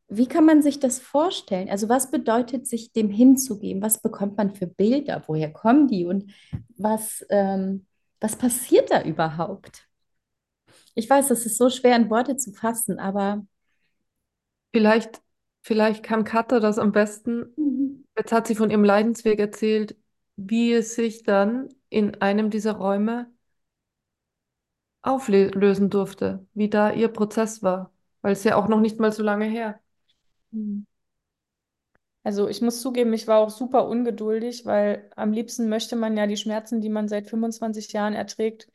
[0.08, 1.70] Wie kann man sich das vorstellen?
[1.70, 3.82] Also was bedeutet sich dem hinzugeben?
[3.82, 5.24] Was bekommt man für Bilder?
[5.28, 6.06] Woher kommen die?
[6.06, 6.32] Und
[6.78, 7.86] was, ähm,
[8.24, 9.88] was passiert da überhaupt?
[10.96, 13.46] Ich weiß, das ist so schwer in Worte zu fassen, aber
[14.74, 15.22] Vielleicht,
[15.62, 17.54] vielleicht kann Katha das am besten.
[17.56, 18.06] Mhm.
[18.18, 19.96] Jetzt hat sie von ihrem Leidensweg erzählt,
[20.36, 23.32] wie es sich dann in einem dieser Räume
[25.02, 29.24] auflösen durfte, wie da ihr Prozess war, weil es ja auch noch nicht mal so
[29.24, 29.80] lange her.
[30.54, 30.86] Hm.
[32.24, 36.26] Also ich muss zugeben, ich war auch super ungeduldig, weil am liebsten möchte man ja
[36.28, 38.70] die Schmerzen, die man seit 25 Jahren erträgt,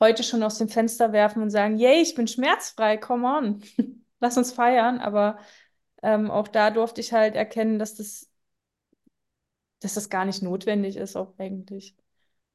[0.00, 3.62] heute schon aus dem Fenster werfen und sagen, yay, ich bin schmerzfrei, come on,
[4.20, 5.00] lass uns feiern.
[5.00, 5.38] Aber
[6.02, 8.30] ähm, auch da durfte ich halt erkennen, dass das,
[9.80, 11.96] dass das gar nicht notwendig ist, auch eigentlich.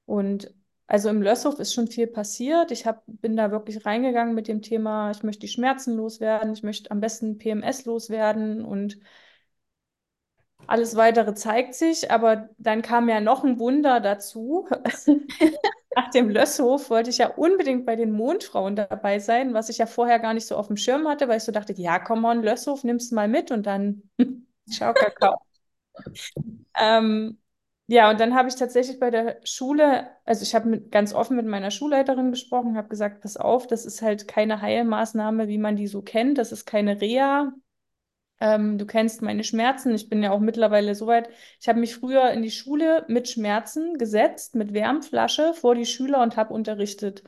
[0.05, 0.53] Und
[0.87, 2.71] also im Lösshof ist schon viel passiert.
[2.71, 6.63] Ich hab, bin da wirklich reingegangen mit dem Thema, ich möchte die Schmerzen loswerden, ich
[6.63, 8.99] möchte am besten PMS loswerden und
[10.67, 12.11] alles weitere zeigt sich.
[12.11, 14.67] Aber dann kam ja noch ein Wunder dazu.
[15.95, 19.85] Nach dem Lösshof wollte ich ja unbedingt bei den Mondfrauen dabei sein, was ich ja
[19.85, 22.43] vorher gar nicht so auf dem Schirm hatte, weil ich so dachte, ja, komm on,
[22.43, 24.03] Lösshof, nimmst du mal mit und dann
[24.69, 25.37] ciao, Kakao.
[26.77, 27.39] ähm,
[27.87, 31.45] ja, und dann habe ich tatsächlich bei der Schule, also ich habe ganz offen mit
[31.45, 35.87] meiner Schulleiterin gesprochen, habe gesagt, pass auf, das ist halt keine Heilmaßnahme, wie man die
[35.87, 37.53] so kennt, das ist keine Reha.
[38.41, 41.29] Ähm, du kennst meine Schmerzen, ich bin ja auch mittlerweile so weit.
[41.61, 46.21] Ich habe mich früher in die Schule mit Schmerzen gesetzt, mit Wärmflasche vor die Schüler
[46.21, 47.23] und habe unterrichtet.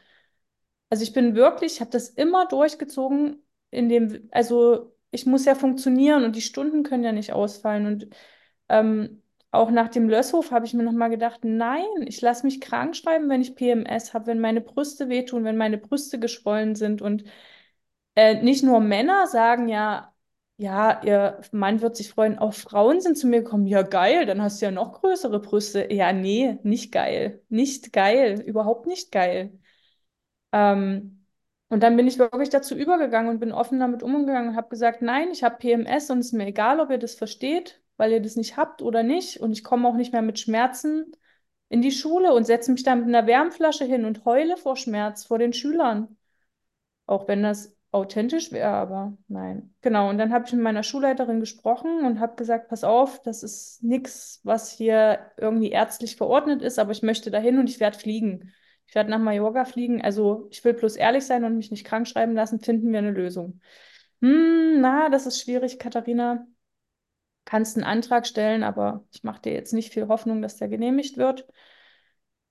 [0.89, 5.55] Also ich bin wirklich, ich habe das immer durchgezogen, in dem, also ich muss ja
[5.55, 7.85] funktionieren und die Stunden können ja nicht ausfallen.
[7.87, 8.07] Und
[8.69, 12.95] ähm, auch nach dem Lösshof habe ich mir nochmal gedacht, nein, ich lasse mich krank
[12.95, 17.01] schreiben, wenn ich PMS habe, wenn meine Brüste wehtun, wenn meine Brüste geschwollen sind.
[17.01, 17.23] Und
[18.15, 20.13] äh, nicht nur Männer sagen ja,
[20.57, 24.41] ja, ihr Mann wird sich freuen, auch Frauen sind zu mir gekommen, ja geil, dann
[24.41, 25.91] hast du ja noch größere Brüste.
[25.93, 29.59] Ja, nee, nicht geil, nicht geil, überhaupt nicht geil.
[30.51, 31.25] Ähm,
[31.69, 35.01] und dann bin ich wirklich dazu übergegangen und bin offen damit umgegangen und habe gesagt,
[35.01, 38.21] nein, ich habe PMS und es ist mir egal, ob ihr das versteht, weil ihr
[38.21, 39.39] das nicht habt oder nicht.
[39.41, 41.11] Und ich komme auch nicht mehr mit Schmerzen
[41.69, 45.25] in die Schule und setze mich da mit einer Wärmflasche hin und heule vor Schmerz
[45.25, 46.17] vor den Schülern.
[47.05, 49.73] Auch wenn das authentisch wäre, aber nein.
[49.81, 53.43] Genau, und dann habe ich mit meiner Schulleiterin gesprochen und habe gesagt, pass auf, das
[53.43, 57.97] ist nichts, was hier irgendwie ärztlich verordnet ist, aber ich möchte dahin und ich werde
[57.97, 58.53] fliegen.
[58.87, 60.01] Ich werde nach Mallorca fliegen.
[60.01, 63.11] Also ich will bloß ehrlich sein und mich nicht krank schreiben lassen, finden wir eine
[63.11, 63.61] Lösung.
[64.21, 66.47] Hm, na, das ist schwierig, Katharina.
[67.45, 71.17] Kannst einen Antrag stellen, aber ich mache dir jetzt nicht viel Hoffnung, dass der genehmigt
[71.17, 71.47] wird.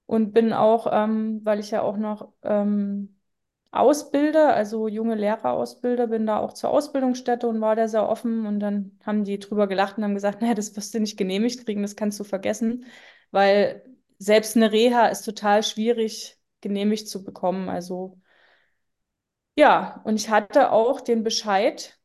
[0.07, 3.16] Und bin auch, ähm, weil ich ja auch noch ähm,
[3.79, 8.47] ausbilde, also junge Lehrer ausbilde, bin da auch zur Ausbildungsstätte und war da sehr offen.
[8.47, 11.65] Und dann haben die drüber gelacht und haben gesagt, naja, das wirst du nicht genehmigt
[11.65, 12.87] kriegen, das kannst du vergessen,
[13.31, 13.85] weil
[14.19, 17.69] selbst eine Reha ist total schwierig genehmigt zu bekommen.
[17.69, 18.19] Also
[19.57, 21.99] ja, und ich hatte auch den Bescheid.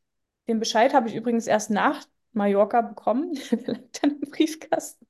[0.48, 5.06] Den Bescheid habe ich übrigens erst nach Mallorca bekommen, vielleicht dann im Briefkasten.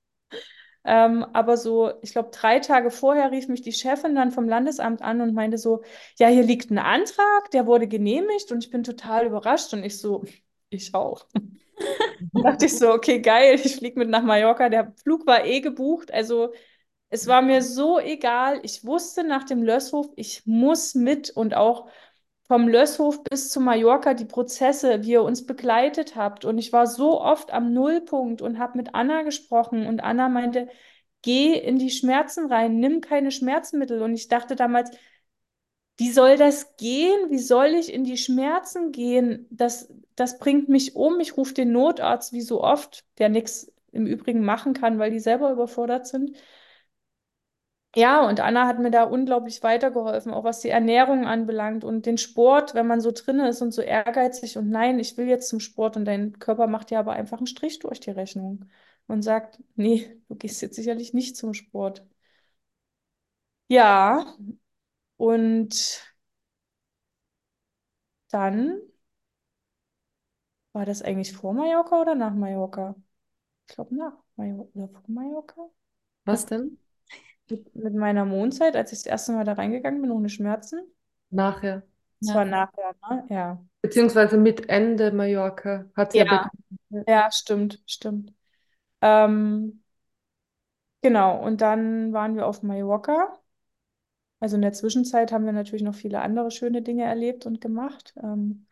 [0.84, 5.00] Ähm, aber so, ich glaube, drei Tage vorher rief mich die Chefin dann vom Landesamt
[5.02, 5.82] an und meinte so,
[6.18, 9.98] ja, hier liegt ein Antrag, der wurde genehmigt und ich bin total überrascht und ich
[10.00, 10.24] so,
[10.70, 11.26] ich auch.
[12.32, 14.68] Dann dachte ich so, okay, geil, ich fliege mit nach Mallorca.
[14.68, 16.52] Der Flug war eh gebucht, also
[17.10, 18.60] es war mir so egal.
[18.62, 21.88] Ich wusste nach dem Lösshof, ich muss mit und auch
[22.52, 26.44] vom Lösshof bis zu Mallorca die Prozesse, wie ihr uns begleitet habt.
[26.44, 30.68] Und ich war so oft am Nullpunkt und habe mit Anna gesprochen und Anna meinte,
[31.22, 34.02] geh in die Schmerzen rein, nimm keine Schmerzmittel.
[34.02, 34.90] Und ich dachte damals,
[35.96, 37.30] wie soll das gehen?
[37.30, 39.46] Wie soll ich in die Schmerzen gehen?
[39.48, 41.20] Das, das bringt mich um.
[41.20, 45.20] Ich rufe den Notarzt wie so oft, der nichts im Übrigen machen kann, weil die
[45.20, 46.36] selber überfordert sind.
[47.94, 52.16] Ja, und Anna hat mir da unglaublich weitergeholfen, auch was die Ernährung anbelangt und den
[52.16, 55.60] Sport, wenn man so drin ist und so ehrgeizig und nein, ich will jetzt zum
[55.60, 58.64] Sport und dein Körper macht ja aber einfach einen Strich durch die Rechnung
[59.08, 62.02] und sagt, nee, du gehst jetzt sicherlich nicht zum Sport.
[63.68, 64.24] Ja,
[65.18, 65.74] und
[68.30, 68.80] dann
[70.72, 72.94] war das eigentlich vor Mallorca oder nach Mallorca?
[73.68, 75.70] Ich glaube nach Mallorca oder vor Mallorca.
[76.24, 76.78] Was denn?
[77.52, 80.80] Mit, mit meiner Mondzeit, als ich das erste Mal da reingegangen bin, ohne Schmerzen.
[81.30, 81.82] Nachher.
[82.20, 83.26] Das war nachher, ne?
[83.30, 83.64] Ja.
[83.82, 86.50] Beziehungsweise mit Ende Mallorca hat sie ja Ja,
[87.06, 88.32] ja, stimmt, stimmt.
[89.00, 89.82] Ähm,
[91.02, 93.38] genau, und dann waren wir auf Mallorca.
[94.40, 98.14] Also in der Zwischenzeit haben wir natürlich noch viele andere schöne Dinge erlebt und gemacht.
[98.22, 98.66] Ähm,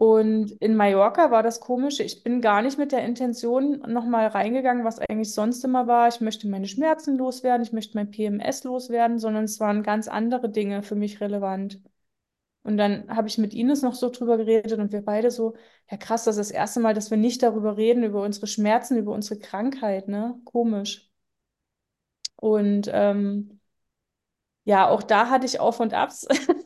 [0.00, 4.82] und in Mallorca war das Komische, ich bin gar nicht mit der Intention nochmal reingegangen,
[4.82, 6.08] was eigentlich sonst immer war.
[6.08, 10.48] Ich möchte meine Schmerzen loswerden, ich möchte mein PMS loswerden, sondern es waren ganz andere
[10.48, 11.82] Dinge für mich relevant.
[12.62, 15.54] Und dann habe ich mit Ines noch so drüber geredet und wir beide so,
[15.90, 18.96] ja krass, das ist das erste Mal, dass wir nicht darüber reden, über unsere Schmerzen,
[18.96, 20.40] über unsere Krankheit, ne?
[20.46, 21.10] Komisch.
[22.36, 23.60] Und ähm,
[24.64, 26.26] ja, auch da hatte ich Auf und Abs,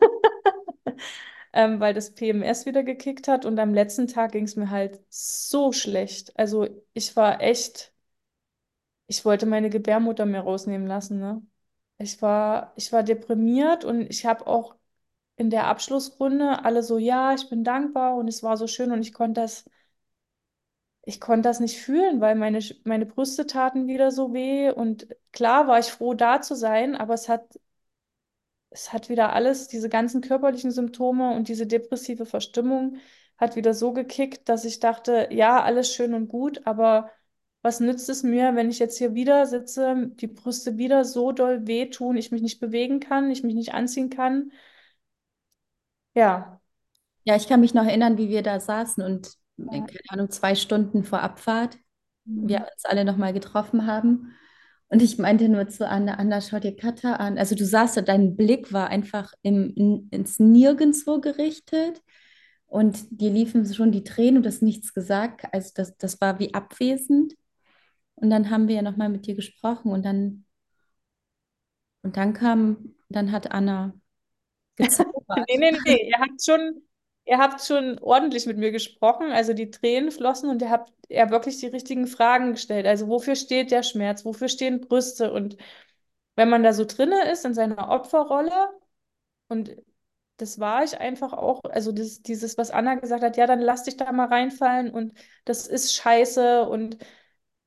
[1.55, 5.01] ähm, weil das PMS wieder gekickt hat und am letzten Tag ging es mir halt
[5.11, 6.39] so schlecht.
[6.39, 7.95] Also ich war echt,
[9.07, 11.43] ich wollte meine Gebärmutter mir rausnehmen lassen, ne?
[11.99, 14.75] Ich war, ich war deprimiert und ich habe auch
[15.37, 19.03] in der Abschlussrunde alle so, ja, ich bin dankbar und es war so schön und
[19.03, 19.65] ich konnte das,
[21.03, 25.67] ich konnte das nicht fühlen, weil meine, meine Brüste taten wieder so weh und klar
[25.69, 27.61] war ich froh, da zu sein, aber es hat,
[28.75, 32.99] es hat wieder alles, diese ganzen körperlichen Symptome und diese depressive Verstimmung
[33.39, 37.11] hat wieder so gekickt, dass ich dachte, ja, alles schön und gut, aber
[37.62, 41.66] was nützt es mir, wenn ich jetzt hier wieder sitze, die Brüste wieder so doll
[41.66, 44.53] wehtun, ich mich nicht bewegen kann, ich mich nicht anziehen kann?
[46.14, 46.61] Ja.
[47.25, 49.29] Ja, ich kann mich noch erinnern, wie wir da saßen und,
[49.70, 51.79] äh, keine Ahnung, zwei Stunden vor Abfahrt
[52.43, 52.64] wir Mhm.
[52.75, 54.35] uns alle nochmal getroffen haben.
[54.89, 57.39] Und ich meinte nur zu Anna, Anna, schau dir Katha an.
[57.39, 62.03] Also du sahst, ja, dein Blick war einfach im, in, ins Nirgendwo gerichtet
[62.66, 65.47] und dir liefen schon die Tränen und du hast nichts gesagt.
[65.53, 67.35] Also das, das war wie abwesend.
[68.16, 70.45] Und dann haben wir ja nochmal mit dir gesprochen und dann,
[72.03, 73.95] und dann kam, dann hat Anna
[74.76, 75.47] gezaubert.
[75.49, 76.82] Nee, nee, nee, ihr habt schon,
[77.27, 81.31] ihr habt schon ordentlich mit mir gesprochen, also die Tränen flossen und ihr habt ja
[81.31, 82.87] wirklich die richtigen Fragen gestellt.
[82.87, 84.25] Also wofür steht der Schmerz?
[84.25, 85.33] Wofür stehen Brüste?
[85.33, 85.57] Und
[86.37, 88.53] wenn man da so drinne ist in seiner Opferrolle,
[89.49, 89.77] und
[90.39, 93.85] das war ich einfach auch, also das, dieses, was Anna gesagt hat, ja, dann lass
[93.85, 95.14] dich da mal reinfallen und
[95.45, 96.99] das ist scheiße und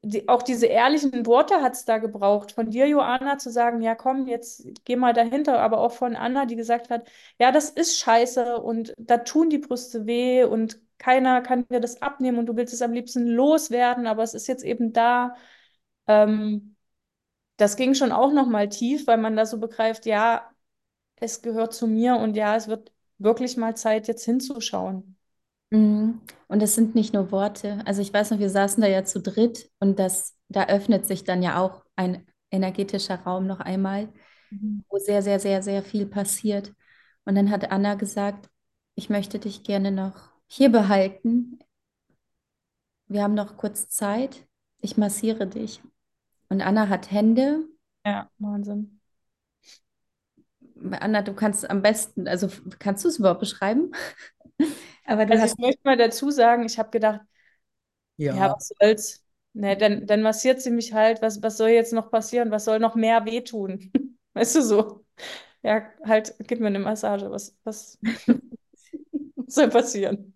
[0.01, 2.51] die, auch diese ehrlichen Worte hat es da gebraucht.
[2.53, 6.45] Von dir, Joanna, zu sagen, ja, komm, jetzt geh mal dahinter, aber auch von Anna,
[6.45, 11.41] die gesagt hat, ja, das ist scheiße und da tun die Brüste weh und keiner
[11.41, 14.63] kann dir das abnehmen und du willst es am liebsten loswerden, aber es ist jetzt
[14.63, 15.35] eben da.
[16.07, 16.75] Ähm,
[17.57, 20.49] das ging schon auch nochmal tief, weil man da so begreift, ja,
[21.17, 25.16] es gehört zu mir und ja, es wird wirklich mal Zeit, jetzt hinzuschauen.
[25.69, 26.21] Mhm.
[26.47, 27.81] Und es sind nicht nur Worte.
[27.85, 31.23] Also ich weiß noch, wir saßen da ja zu dritt und das, da öffnet sich
[31.23, 34.09] dann ja auch ein energetischer Raum noch einmal,
[34.49, 34.85] Mhm.
[34.89, 36.73] wo sehr, sehr, sehr, sehr viel passiert.
[37.25, 38.49] Und dann hat Anna gesagt,
[38.95, 41.59] ich möchte dich gerne noch hier behalten.
[43.07, 44.47] Wir haben noch kurz Zeit.
[44.79, 45.81] Ich massiere dich.
[46.47, 47.67] Und Anna hat Hände.
[48.05, 49.01] Ja, Wahnsinn.
[50.91, 52.47] Anna, du kannst am besten, also
[52.79, 53.91] kannst du es überhaupt beschreiben?
[55.07, 57.21] Aber du Also hast ich möchte mal dazu sagen, ich habe gedacht,
[58.29, 59.23] ja, Ja, was soll's?
[59.53, 61.21] Ne, dann, dann massiert sie mich halt.
[61.21, 62.51] Was, was soll jetzt noch passieren?
[62.51, 63.91] Was soll noch mehr wehtun?
[64.33, 65.05] Weißt du so?
[65.63, 67.31] Ja, halt, gib mir eine Massage.
[67.31, 67.99] Was, was
[69.47, 70.33] soll passieren?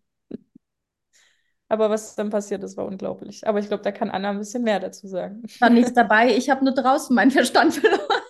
[1.69, 3.47] Aber was dann passiert ist, war unglaublich.
[3.47, 5.43] Aber ich glaube, da kann Anna ein bisschen mehr dazu sagen.
[5.59, 6.35] war nichts dabei.
[6.35, 8.21] Ich habe nur draußen meinen Verstand verloren.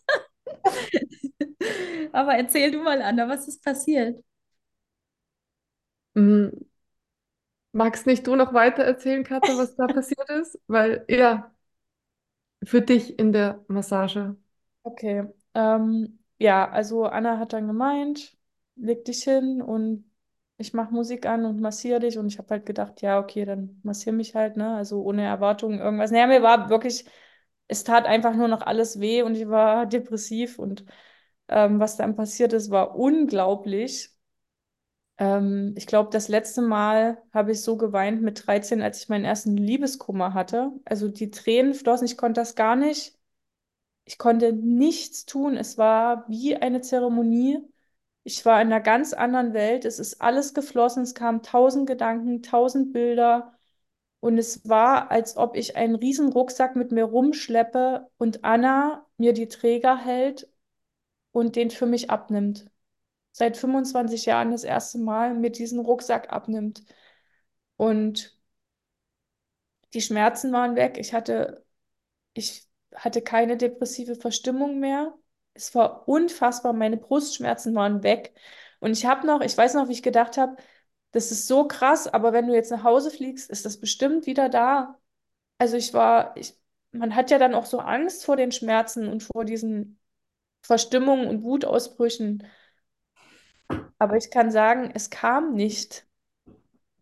[2.12, 4.24] Aber erzähl du mal, Anna, was ist passiert?
[6.16, 6.66] Mhm.
[7.74, 10.60] Magst nicht du noch weiter erzählen, Katja, was da passiert ist?
[10.68, 11.52] Weil, ja,
[12.64, 14.36] für dich in der Massage.
[14.84, 15.24] Okay.
[15.54, 18.36] Ähm, ja, also Anna hat dann gemeint,
[18.76, 20.06] leg dich hin und
[20.58, 22.18] ich mache Musik an und massiere dich.
[22.18, 24.76] Und ich habe halt gedacht, ja, okay, dann massiere mich halt, ne?
[24.76, 26.12] Also ohne Erwartungen irgendwas.
[26.12, 27.06] Naja, mir war wirklich,
[27.68, 30.86] es tat einfach nur noch alles weh und ich war depressiv und
[31.48, 34.12] ähm, was dann passiert ist, war unglaublich.
[35.22, 39.26] Ähm, ich glaube, das letzte Mal habe ich so geweint mit 13, als ich meinen
[39.26, 40.74] ersten Liebeskummer hatte.
[40.86, 43.18] Also die Tränen flossen, ich konnte das gar nicht
[44.06, 45.58] ich konnte nichts tun.
[45.58, 47.60] Es war wie eine Zeremonie.
[48.24, 49.86] Ich war in einer ganz anderen Welt.
[49.86, 51.04] Es ist alles geflossen.
[51.04, 53.54] Es kamen tausend Gedanken, tausend Bilder.
[54.22, 59.34] Und es war, als ob ich einen riesen Rucksack mit mir rumschleppe und Anna mir
[59.34, 60.50] die Träger hält
[61.34, 62.71] und den für mich abnimmt.
[63.32, 66.84] Seit 25 Jahren das erste Mal mir diesen Rucksack abnimmt.
[67.78, 68.38] Und
[69.94, 70.98] die Schmerzen waren weg.
[70.98, 71.66] Ich hatte,
[72.34, 75.14] ich hatte keine depressive Verstimmung mehr.
[75.54, 76.74] Es war unfassbar.
[76.74, 78.34] Meine Brustschmerzen waren weg.
[78.80, 80.58] Und ich habe noch, ich weiß noch, wie ich gedacht habe,
[81.12, 84.50] das ist so krass, aber wenn du jetzt nach Hause fliegst, ist das bestimmt wieder
[84.50, 85.00] da.
[85.60, 86.58] Also ich war, ich,
[86.92, 90.00] man hat ja dann auch so Angst vor den Schmerzen und vor diesen
[90.64, 92.48] Verstimmungen und Wutausbrüchen.
[94.00, 96.06] Aber ich kann sagen, es kam nicht.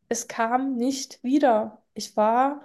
[0.08, 1.84] Es kam nicht wieder.
[1.94, 2.62] Ich war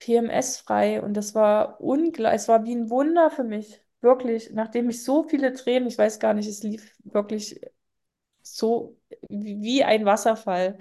[0.00, 3.82] PMS-frei und das war ungleich, es war wie ein Wunder für mich.
[4.00, 7.60] Wirklich, nachdem ich so viele Tränen, ich weiß gar nicht, es lief wirklich
[8.42, 8.98] so
[9.30, 10.78] wie ein Wasserfall.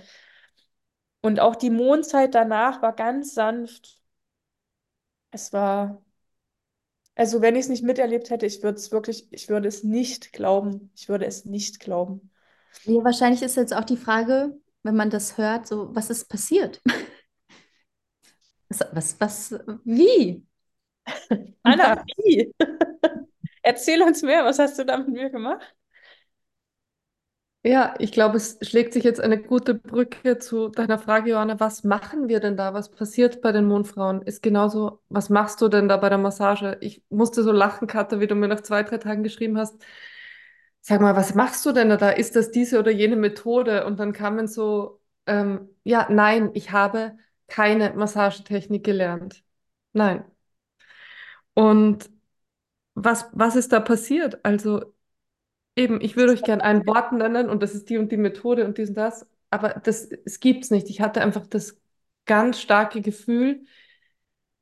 [1.21, 4.01] Und auch die Mondzeit danach war ganz sanft.
[5.31, 6.01] Es war,
[7.17, 10.33] also wenn ich es nicht miterlebt hätte, ich würde es wirklich, ich würde es nicht
[10.33, 10.91] glauben.
[10.95, 12.29] Ich würde es nicht glauben.
[12.83, 16.79] Ja, wahrscheinlich ist jetzt auch die Frage, wenn man das hört, so, was ist passiert?
[18.69, 20.45] Was, was, was, wie?
[21.63, 22.53] Anna, wie?
[23.63, 25.76] Erzähl uns mehr, was hast du da mit mir gemacht?
[27.69, 31.83] Ja, ich glaube, es schlägt sich jetzt eine gute Brücke zu deiner Frage, Johanna, was
[31.83, 32.73] machen wir denn da?
[32.73, 34.21] Was passiert bei den Mondfrauen?
[34.21, 36.77] Ist genauso, was machst du denn da bei der Massage?
[36.79, 39.75] Ich musste so lachen, Katja, wie du mir nach zwei, drei Tagen geschrieben hast.
[40.79, 42.09] Sag mal, was machst du denn da?
[42.11, 43.85] Ist das diese oder jene Methode?
[43.85, 49.43] Und dann kamen so, ähm, ja, nein, ich habe keine Massagetechnik gelernt.
[49.91, 50.23] Nein.
[51.53, 52.09] Und
[52.95, 54.43] was, was ist da passiert?
[54.45, 54.93] Also
[55.77, 58.65] eben, ich würde euch gerne ein Wort nennen und das ist die und die Methode
[58.65, 60.89] und dies und das, aber das, es gibt's nicht.
[60.89, 61.79] Ich hatte einfach das
[62.25, 63.63] ganz starke Gefühl,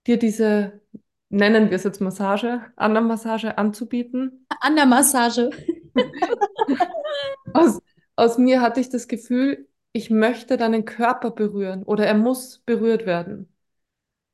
[0.05, 0.81] dir diese,
[1.29, 4.45] nennen wir es jetzt Massage, Anna-Massage anzubieten.
[4.61, 5.49] Anna-Massage.
[7.53, 7.79] Aus,
[8.17, 13.05] aus mir hatte ich das Gefühl, ich möchte deinen Körper berühren oder er muss berührt
[13.05, 13.49] werden.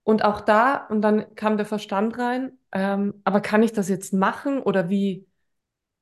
[0.03, 4.13] Und auch da, und dann kam der Verstand rein, ähm, aber kann ich das jetzt
[4.13, 5.27] machen oder wie,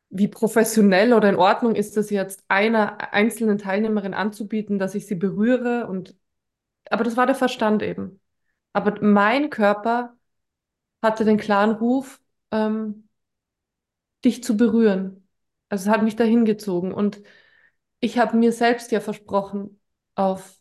[0.10, 5.16] wie professionell oder in Ordnung ist das jetzt einer einzelnen Teilnehmerin anzubieten, dass ich sie
[5.16, 6.16] berühre und,
[6.90, 8.20] aber das war der Verstand eben.
[8.74, 10.18] Aber mein Körper
[11.02, 13.10] hatte den klaren Ruf, ähm,
[14.26, 15.28] dich zu berühren.
[15.70, 17.22] Also es hat mich dahin gezogen und
[18.00, 19.80] ich habe mir selbst ja versprochen,
[20.16, 20.60] auf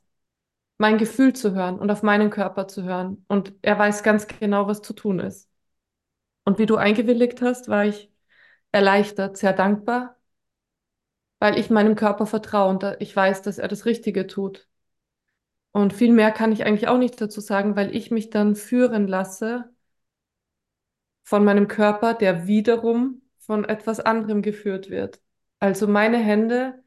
[0.79, 3.25] mein Gefühl zu hören und auf meinen Körper zu hören.
[3.29, 5.49] Und er weiß ganz genau, was zu tun ist.
[6.45, 8.11] Und wie du eingewilligt hast, war ich
[8.73, 10.17] erleichtert, sehr dankbar,
[11.39, 14.69] weil ich meinem Körper vertraue und ich weiß, dass er das Richtige tut.
[15.73, 19.07] Und viel mehr kann ich eigentlich auch nicht dazu sagen, weil ich mich dann führen
[19.07, 19.71] lasse
[21.23, 25.21] von meinem Körper, der wiederum von etwas anderem geführt wird.
[25.61, 26.83] Also meine Hände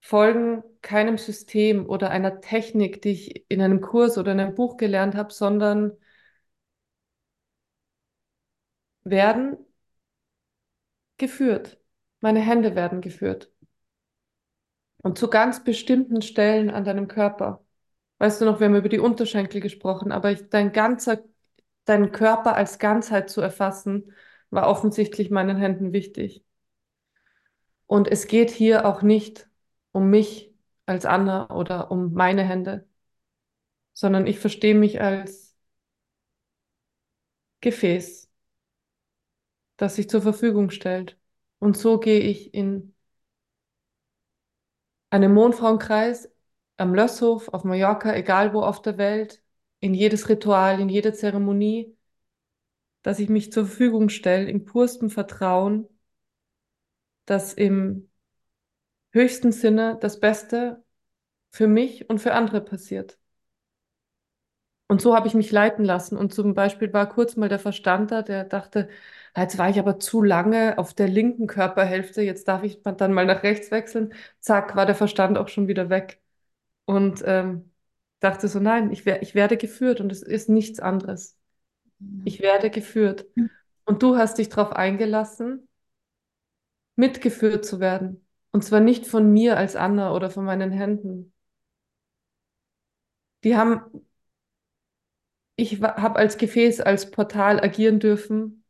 [0.00, 4.76] folgen keinem System oder einer Technik, die ich in einem Kurs oder in einem Buch
[4.76, 5.92] gelernt habe, sondern
[9.04, 9.56] werden
[11.18, 11.78] geführt.
[12.20, 13.52] Meine Hände werden geführt.
[15.02, 17.64] Und zu ganz bestimmten Stellen an deinem Körper.
[18.18, 21.22] Weißt du noch, wir haben über die Unterschenkel gesprochen, aber ich, dein ganzer,
[21.84, 24.12] deinen Körper als Ganzheit zu erfassen,
[24.50, 26.44] war offensichtlich meinen Händen wichtig.
[27.86, 29.48] Und es geht hier auch nicht
[29.92, 30.52] um mich
[30.86, 32.86] als Anna oder um meine Hände,
[33.92, 35.56] sondern ich verstehe mich als
[37.60, 38.27] Gefäß,
[39.78, 41.18] das sich zur Verfügung stellt.
[41.58, 42.94] Und so gehe ich in
[45.10, 46.30] einem Mondfrauenkreis,
[46.76, 49.42] am Lösshof, auf Mallorca, egal wo auf der Welt,
[49.80, 51.96] in jedes Ritual, in jede Zeremonie,
[53.02, 55.88] dass ich mich zur Verfügung stelle, in purstem Vertrauen,
[57.24, 58.10] dass im
[59.12, 60.84] höchsten Sinne das Beste
[61.50, 63.18] für mich und für andere passiert.
[64.88, 66.16] Und so habe ich mich leiten lassen.
[66.16, 68.88] Und zum Beispiel war kurz mal der Verstand da, der dachte,
[69.34, 73.12] "Ah, jetzt war ich aber zu lange auf der linken Körperhälfte, jetzt darf ich dann
[73.12, 74.14] mal nach rechts wechseln.
[74.40, 76.20] Zack, war der Verstand auch schon wieder weg.
[76.86, 77.72] Und ähm,
[78.20, 81.38] dachte so, nein, ich, wer ich werde geführt und es ist nichts anderes.
[82.24, 83.26] Ich werde geführt.
[83.86, 85.68] Und du hast dich darauf eingelassen,
[86.96, 88.26] mitgeführt zu werden.
[88.52, 91.32] Und zwar nicht von mir als Anna oder von meinen Händen.
[93.44, 93.82] Die haben
[95.58, 98.62] ich habe als Gefäß, als Portal agieren dürfen,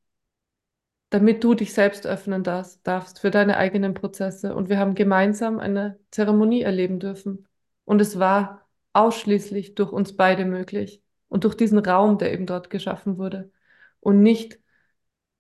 [1.11, 4.55] damit du dich selbst öffnen darfst, darfst für deine eigenen Prozesse.
[4.55, 7.47] Und wir haben gemeinsam eine Zeremonie erleben dürfen.
[7.85, 12.71] Und es war ausschließlich durch uns beide möglich und durch diesen Raum, der eben dort
[12.71, 13.53] geschaffen wurde.
[14.01, 14.59] Und nicht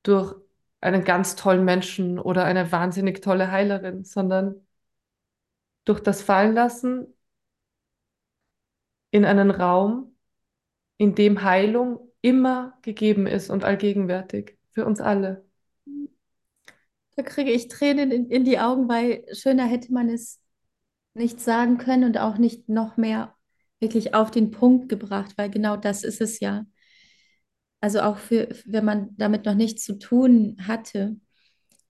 [0.02, 0.34] durch
[0.82, 4.66] einen ganz tollen Menschen oder eine wahnsinnig tolle Heilerin, sondern
[5.86, 7.14] durch das Fallenlassen
[9.10, 10.14] in einen Raum,
[10.98, 15.44] in dem Heilung immer gegeben ist und allgegenwärtig für uns alle.
[17.16, 20.40] Da kriege ich Tränen in, in die Augen, weil schöner hätte man es
[21.14, 23.34] nicht sagen können und auch nicht noch mehr
[23.80, 26.66] wirklich auf den Punkt gebracht, weil genau das ist es ja.
[27.80, 31.16] Also auch für, wenn man damit noch nichts zu tun hatte.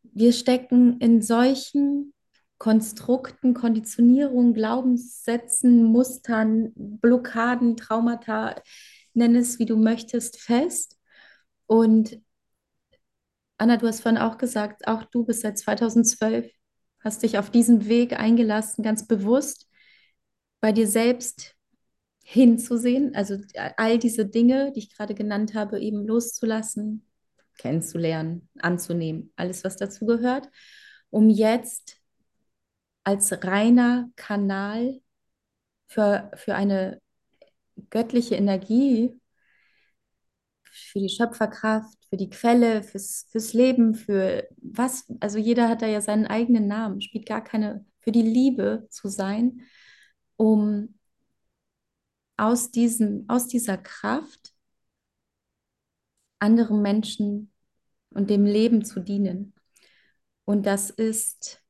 [0.02, 2.12] Wir stecken in solchen
[2.58, 8.56] Konstrukten, Konditionierungen, Glaubenssätzen, Mustern, Blockaden, Traumata,
[9.18, 10.96] nenn es wie du möchtest, fest.
[11.66, 12.20] Und
[13.58, 16.50] Anna, du hast vorhin auch gesagt, auch du bist seit 2012,
[17.00, 19.68] hast dich auf diesen Weg eingelassen, ganz bewusst
[20.60, 21.54] bei dir selbst
[22.24, 23.38] hinzusehen, also
[23.76, 27.06] all diese Dinge, die ich gerade genannt habe, eben loszulassen,
[27.56, 30.48] kennenzulernen, anzunehmen, alles, was dazu gehört,
[31.10, 31.96] um jetzt
[33.02, 35.00] als reiner Kanal
[35.86, 37.00] für, für eine
[37.90, 39.18] göttliche Energie,
[40.70, 45.86] für die Schöpferkraft, für die Quelle, fürs, fürs Leben, für was, also jeder hat da
[45.86, 49.62] ja seinen eigenen Namen, spielt gar keine, für die Liebe zu sein,
[50.36, 50.98] um
[52.36, 54.54] aus, diesem, aus dieser Kraft
[56.38, 57.52] anderen Menschen
[58.10, 59.54] und dem Leben zu dienen.
[60.44, 61.62] Und das ist,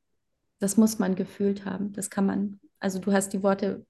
[0.59, 1.93] das muss man gefühlt haben.
[1.93, 3.87] Das kann man, also du hast die Worte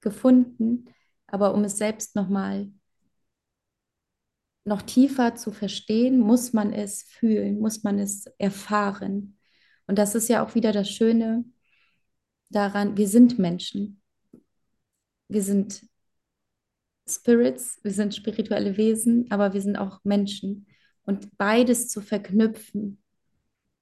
[0.00, 0.86] gefunden,
[1.28, 2.72] aber um es selbst nochmal
[4.64, 9.38] noch tiefer zu verstehen, muss man es fühlen, muss man es erfahren.
[9.86, 11.44] Und das ist ja auch wieder das Schöne
[12.50, 14.00] daran, wir sind Menschen.
[15.28, 15.86] Wir sind
[17.08, 20.66] Spirits, wir sind spirituelle Wesen, aber wir sind auch Menschen.
[21.02, 23.02] Und beides zu verknüpfen,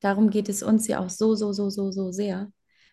[0.00, 2.52] darum geht es uns ja auch so, so, so, so, so sehr.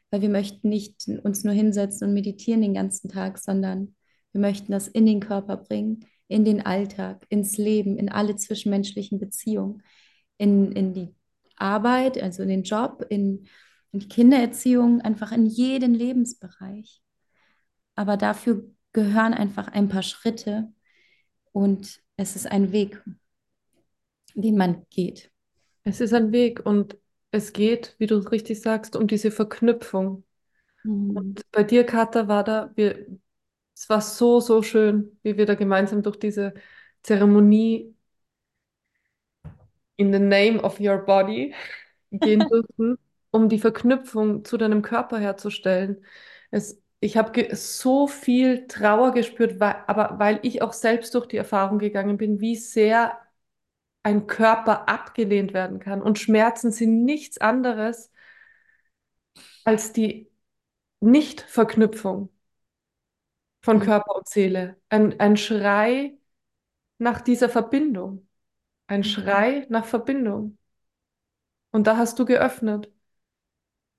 [0.10, 3.96] Weil wir möchten nicht uns nur hinsetzen und meditieren den ganzen Tag, sondern
[4.34, 9.20] wir möchten das in den Körper bringen, in den Alltag, ins Leben, in alle zwischenmenschlichen
[9.20, 9.84] Beziehungen,
[10.38, 11.16] in, in die
[11.56, 13.48] Arbeit, also in den Job, in,
[13.92, 17.02] in die Kindererziehung, einfach in jeden Lebensbereich.
[17.96, 20.74] Aber dafür gehören einfach ein paar Schritte
[21.52, 23.02] und es ist ein Weg,
[24.34, 25.32] den man geht.
[25.84, 26.98] Es ist ein Weg und
[27.32, 30.24] es geht, wie du richtig sagst, um diese Verknüpfung.
[30.84, 31.18] Mhm.
[31.18, 33.06] Und bei dir, Katha, war da, wir,
[33.84, 36.54] es war so, so schön, wie wir da gemeinsam durch diese
[37.04, 37.94] Zeremonie
[39.98, 41.54] in the name of your body
[42.12, 42.98] gehen durften,
[43.32, 46.06] um die Verknüpfung zu deinem Körper herzustellen.
[46.52, 51.38] Es, ich habe so viel Trauer gespürt, weil, aber weil ich auch selbst durch die
[51.38, 53.20] Erfahrung gegangen bin, wie sehr
[54.04, 56.02] ein Körper abgelehnt werden kann.
[56.02, 58.12] Und Schmerzen sind nichts anderes
[59.66, 60.30] als die
[61.02, 62.30] Nichtverknüpfung
[63.64, 63.82] von mhm.
[63.82, 64.78] Körper und Seele.
[64.90, 66.18] Ein, ein Schrei
[67.00, 68.28] nach dieser Verbindung.
[68.88, 69.06] Ein mhm.
[69.06, 70.58] Schrei nach Verbindung.
[71.72, 72.92] Und da hast du geöffnet.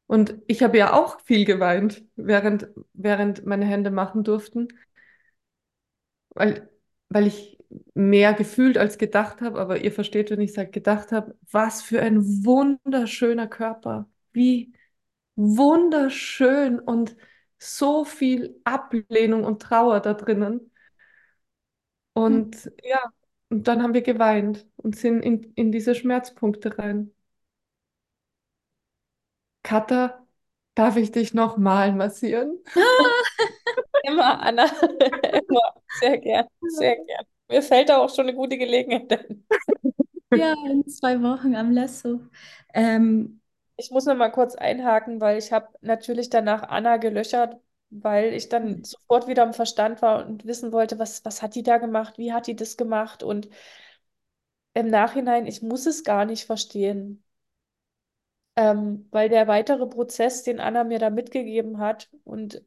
[0.07, 4.69] Und ich habe ja auch viel geweint, während, während meine Hände machen durften,
[6.31, 6.69] weil,
[7.09, 7.59] weil ich
[7.95, 12.03] mehr gefühlt als gedacht habe, aber ihr versteht, wenn ich sage gedacht habe, was für
[12.03, 14.75] ein wunderschöner Körper, wie
[15.37, 17.17] wunderschön und
[17.59, 20.71] so viel Ablehnung und Trauer da drinnen.
[22.13, 22.73] Und mhm.
[22.83, 23.01] ja,
[23.51, 27.13] und dann haben wir geweint und sind in, in diese Schmerzpunkte rein.
[29.63, 30.27] Katha,
[30.75, 32.59] darf ich dich nochmal massieren?
[34.05, 34.67] Immer, Anna.
[35.33, 35.75] Immer.
[36.01, 37.25] Sehr gern, sehr gern.
[37.49, 39.47] Mir fällt da auch schon eine gute Gelegenheit ein.
[40.37, 42.21] Ja, in zwei Wochen am Lasso.
[42.73, 43.41] Ähm,
[43.77, 47.61] ich muss noch mal kurz einhaken, weil ich habe natürlich danach Anna gelöchert,
[47.91, 48.85] weil ich dann mhm.
[48.85, 52.33] sofort wieder im Verstand war und wissen wollte, was, was hat die da gemacht, wie
[52.33, 53.49] hat die das gemacht und
[54.75, 57.23] im Nachhinein, ich muss es gar nicht verstehen.
[58.57, 62.63] Ähm, weil der weitere Prozess, den Anna mir da mitgegeben hat, und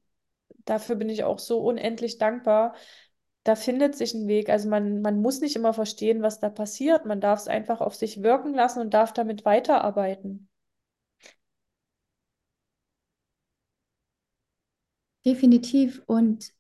[0.66, 2.76] dafür bin ich auch so unendlich dankbar,
[3.44, 4.50] da findet sich ein Weg.
[4.50, 7.06] Also man, man muss nicht immer verstehen, was da passiert.
[7.06, 10.50] Man darf es einfach auf sich wirken lassen und darf damit weiterarbeiten.
[15.28, 16.02] Definitiv.
[16.08, 16.54] Und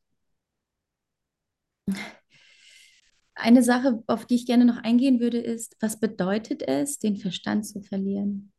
[3.35, 7.65] eine Sache, auf die ich gerne noch eingehen würde, ist, was bedeutet es, den Verstand
[7.65, 8.51] zu verlieren?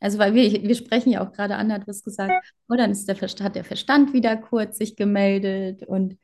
[0.00, 2.32] Also, weil wir, wir sprechen ja auch gerade, Anna hat was gesagt,
[2.68, 6.18] oh, dann ist der Verstand, hat der Verstand wieder kurz sich gemeldet und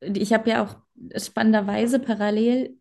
[0.00, 0.76] ich habe ja auch
[1.20, 2.78] spannenderweise parallel,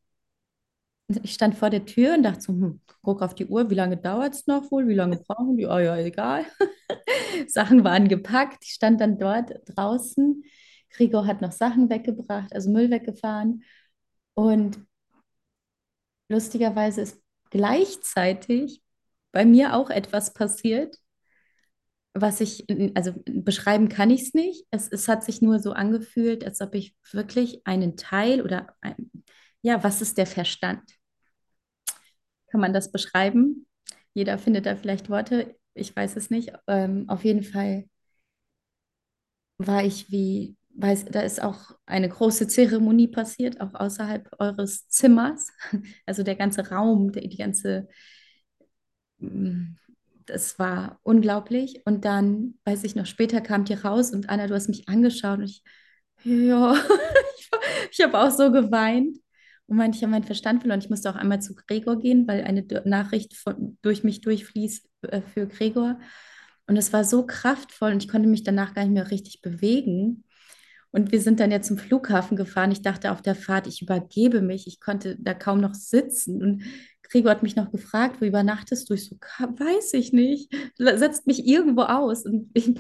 [1.24, 3.98] ich stand vor der Tür und dachte so, hm, guck auf die Uhr, wie lange
[3.98, 5.68] dauert es noch wohl, wie lange brauchen die?
[5.68, 6.46] Oh ja, egal.
[7.48, 10.44] Sachen waren gepackt, ich stand dann dort draußen.
[10.90, 13.64] Gregor hat noch Sachen weggebracht, also Müll weggefahren.
[14.34, 14.80] Und
[16.30, 18.82] lustigerweise ist gleichzeitig
[19.32, 20.98] bei mir auch etwas passiert,
[22.14, 22.66] was ich,
[22.96, 24.66] also beschreiben kann ich es nicht.
[24.72, 29.12] Es, hat sich nur so angefühlt, als ob ich wirklich einen Teil oder, ein,
[29.62, 30.82] ja, was ist der Verstand?
[32.50, 33.68] Kann man das beschreiben?
[34.14, 36.52] Jeder findet da vielleicht Worte, ich weiß es nicht.
[36.68, 37.86] Ähm, auf jeden Fall
[39.58, 45.52] war ich wie, weiß, da ist auch eine große Zeremonie passiert, auch außerhalb eures Zimmers.
[46.06, 47.88] Also der ganze Raum, die, die ganze
[50.26, 51.82] das war unglaublich.
[51.86, 55.40] Und dann, weiß ich noch, später kamt ihr raus und Anna, du hast mich angeschaut
[55.40, 55.64] und ich,
[56.24, 56.76] ja,
[57.38, 57.50] ich,
[57.92, 59.18] ich habe auch so geweint
[59.68, 60.80] und meinte, ich habe meinen Verstand verloren.
[60.80, 64.88] Ich musste auch einmal zu Gregor gehen, weil eine Nachricht von, durch mich durchfließt
[65.34, 66.00] für Gregor.
[66.68, 70.24] Und es war so kraftvoll und ich konnte mich danach gar nicht mehr richtig bewegen.
[70.92, 72.72] Und wir sind dann ja zum Flughafen gefahren.
[72.72, 74.66] Ich dachte auf der Fahrt, ich übergebe mich.
[74.66, 76.42] Ich konnte da kaum noch sitzen.
[76.42, 76.64] Und
[77.04, 78.94] Gregor hat mich noch gefragt, wo übernachtest du?
[78.94, 80.56] Ich so, weiß ich nicht.
[80.78, 82.26] Setzt mich irgendwo aus.
[82.26, 82.74] Und ich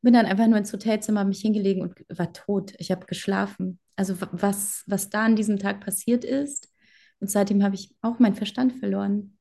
[0.00, 2.72] bin dann einfach nur ins Hotelzimmer, mich hingelegen und war tot.
[2.78, 3.78] Ich habe geschlafen.
[3.96, 6.72] Also was, was da an diesem Tag passiert ist.
[7.20, 9.37] Und seitdem habe ich auch meinen Verstand verloren.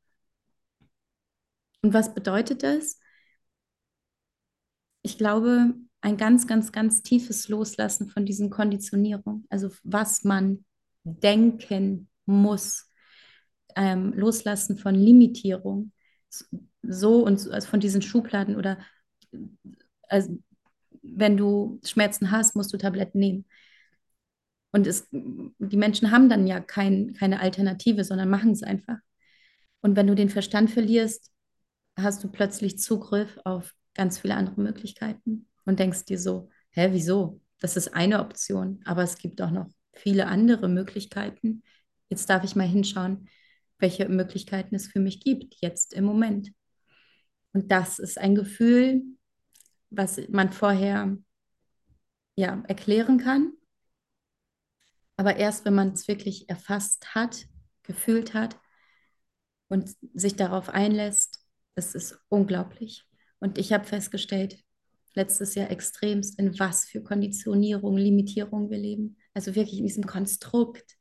[1.82, 3.00] Und was bedeutet das?
[5.02, 9.46] Ich glaube, ein ganz, ganz, ganz tiefes Loslassen von diesen Konditionierungen.
[9.50, 10.66] Also was man
[11.04, 12.92] denken muss
[13.76, 15.92] ähm, Loslassen von Limitierung,
[16.82, 18.78] so und so, also von diesen Schubladen oder
[20.10, 20.38] also,
[21.02, 23.46] wenn du Schmerzen hast, musst du Tabletten nehmen.
[24.72, 28.98] Und es, die Menschen haben dann ja kein, keine Alternative, sondern machen es einfach.
[29.82, 31.32] Und wenn du den Verstand verlierst,
[31.98, 37.42] hast du plötzlich Zugriff auf ganz viele andere Möglichkeiten und denkst dir so, hä, wieso?
[37.60, 41.64] Das ist eine Option, aber es gibt auch noch viele andere Möglichkeiten.
[42.10, 43.28] Jetzt darf ich mal hinschauen,
[43.80, 46.52] welche Möglichkeiten es für mich gibt, jetzt im Moment.
[47.54, 49.02] Und das ist ein Gefühl,
[49.90, 51.18] was man vorher
[52.36, 53.54] ja, erklären kann.
[55.16, 57.48] Aber erst wenn man es wirklich erfasst hat,
[57.82, 58.60] gefühlt hat
[59.68, 61.47] und sich darauf einlässt,
[61.78, 63.06] es ist unglaublich.
[63.40, 64.64] Und ich habe festgestellt,
[65.14, 69.18] letztes Jahr extremst, in was für Konditionierung, Limitierung wir leben.
[69.34, 70.96] Also wirklich in diesem Konstrukt.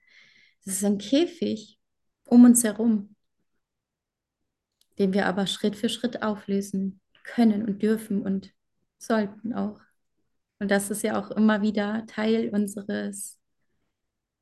[0.65, 1.79] Das ist ein Käfig,
[2.25, 3.15] um uns herum,
[4.99, 8.53] den wir aber Schritt für Schritt auflösen können und dürfen und
[8.99, 9.81] sollten auch.
[10.59, 13.39] Und das ist ja auch immer wieder Teil unseres,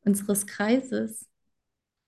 [0.05, 1.29] unseres Kreises.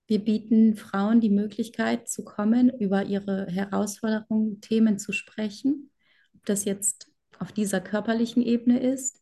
[0.07, 5.91] Wir bieten Frauen die Möglichkeit zu kommen, über ihre Herausforderungen, Themen zu sprechen,
[6.35, 9.21] ob das jetzt auf dieser körperlichen Ebene ist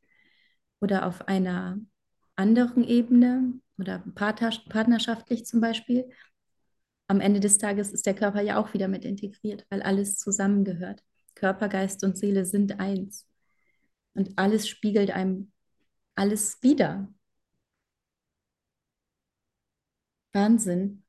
[0.81, 1.79] oder auf einer
[2.37, 6.11] anderen Ebene oder partnerschaftlich zum Beispiel,
[7.07, 11.03] am Ende des Tages ist der Körper ja auch wieder mit integriert, weil alles zusammengehört.
[11.35, 13.27] Körper, Geist und Seele sind eins.
[14.15, 15.53] Und alles spiegelt einem
[16.15, 17.13] alles wieder.
[20.35, 21.03] Wahnsinn.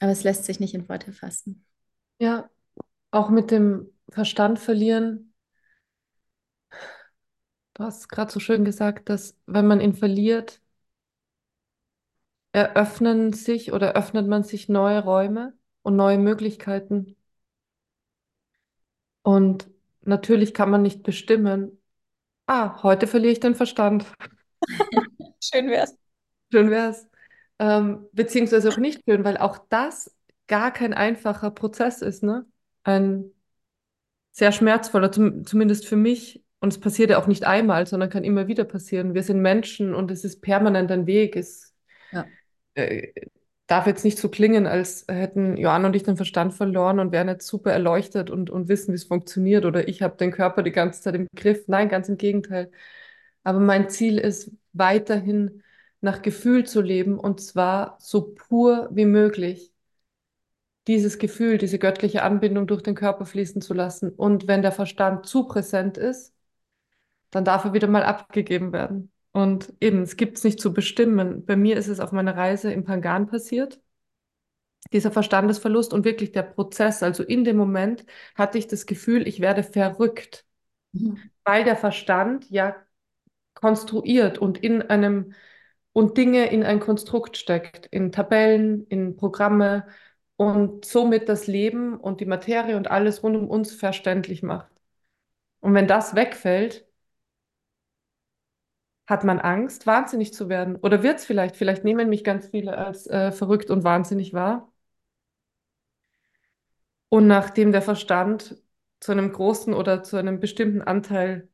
[0.00, 1.64] Aber es lässt sich nicht in Worte fassen.
[2.20, 2.48] Ja,
[3.12, 5.34] auch mit dem Verstand verlieren.
[7.74, 10.60] Du hast gerade so schön gesagt, dass wenn man ihn verliert,
[12.52, 17.16] eröffnen sich oder öffnet man sich neue Räume und neue Möglichkeiten.
[19.22, 19.68] Und
[20.02, 21.80] natürlich kann man nicht bestimmen,
[22.46, 24.06] ah, heute verliere ich den Verstand.
[25.40, 25.96] Schön wär's.
[26.52, 27.06] Schön wär's.
[27.58, 30.14] Ähm, beziehungsweise auch nicht schön, weil auch das
[30.46, 32.46] gar kein einfacher Prozess ist, ne?
[32.84, 33.32] Ein
[34.32, 36.44] sehr schmerzvoller, zum, zumindest für mich.
[36.60, 39.14] Und es passiert ja auch nicht einmal, sondern kann immer wieder passieren.
[39.14, 41.36] Wir sind Menschen und es ist permanent ein Weg.
[41.36, 41.74] Es,
[42.10, 42.28] Ja.
[42.74, 43.08] äh,
[43.66, 47.28] darf jetzt nicht so klingen, als hätten Johanna und ich den Verstand verloren und wären
[47.28, 50.72] jetzt super erleuchtet und, und wissen, wie es funktioniert oder ich habe den Körper die
[50.72, 51.64] ganze Zeit im Griff.
[51.68, 52.70] Nein, ganz im Gegenteil.
[53.44, 55.62] Aber mein Ziel ist weiterhin
[56.00, 59.72] nach Gefühl zu leben und zwar so pur wie möglich.
[60.88, 64.10] Dieses Gefühl, diese göttliche Anbindung durch den Körper fließen zu lassen.
[64.10, 66.34] Und wenn der Verstand zu präsent ist,
[67.30, 69.12] dann darf er wieder mal abgegeben werden.
[69.32, 71.44] Und eben, es gibt es nicht zu bestimmen.
[71.46, 73.80] Bei mir ist es auf meiner Reise im Pangan passiert,
[74.92, 77.02] dieser Verstandesverlust und wirklich der Prozess.
[77.02, 78.04] Also in dem Moment
[78.34, 80.44] hatte ich das Gefühl, ich werde verrückt,
[80.92, 81.30] Mhm.
[81.44, 82.76] weil der Verstand ja
[83.60, 85.34] konstruiert und in einem
[85.92, 89.86] und Dinge in ein Konstrukt steckt, in Tabellen, in Programme
[90.36, 94.70] und somit das Leben und die Materie und alles rund um uns verständlich macht.
[95.60, 96.86] Und wenn das wegfällt,
[99.08, 100.76] hat man Angst, wahnsinnig zu werden.
[100.76, 101.56] Oder wird es vielleicht?
[101.56, 104.70] Vielleicht nehmen mich ganz viele als äh, verrückt und wahnsinnig wahr.
[107.08, 108.56] Und nachdem der Verstand
[109.00, 111.48] zu einem großen oder zu einem bestimmten Anteil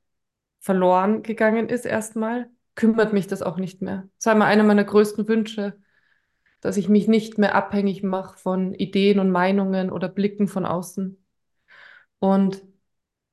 [0.65, 4.09] verloren gegangen ist, erstmal, kümmert mich das auch nicht mehr.
[4.17, 5.79] Das war immer einer meiner größten Wünsche,
[6.63, 11.23] dass ich mich nicht mehr abhängig mache von Ideen und Meinungen oder Blicken von außen.
[12.19, 12.63] Und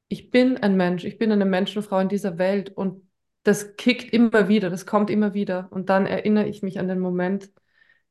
[0.10, 3.08] ich bin ein Mensch, ich bin eine Menschenfrau in dieser Welt und
[3.44, 5.70] das kickt immer wieder, das kommt immer wieder.
[5.72, 7.50] Und dann erinnere ich mich an den Moment,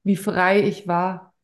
[0.02, 1.34] wie frei ich war,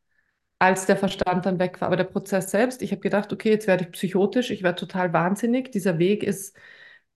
[0.57, 1.89] als der Verstand dann weg war.
[1.89, 5.13] Aber der Prozess selbst, ich habe gedacht, okay, jetzt werde ich psychotisch, ich werde total
[5.13, 5.71] wahnsinnig.
[5.71, 6.57] Dieser Weg ist,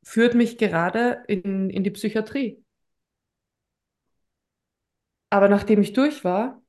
[0.04, 2.64] führt mich gerade in, in die Psychiatrie.
[5.30, 6.62] Aber nachdem ich durch war,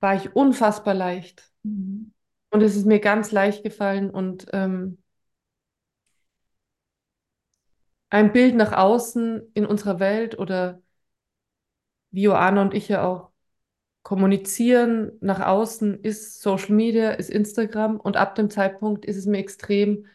[0.00, 1.50] war ich unfassbar leicht.
[1.62, 2.12] Mhm.
[2.50, 4.98] Und es ist mir ganz leicht gefallen und ähm,
[8.08, 10.80] ein Bild nach außen in unserer Welt oder
[12.10, 13.30] wie Joanna und ich ja auch
[14.02, 19.38] kommunizieren nach außen ist Social Media, ist Instagram und ab dem Zeitpunkt ist es mir
[19.38, 20.06] extrem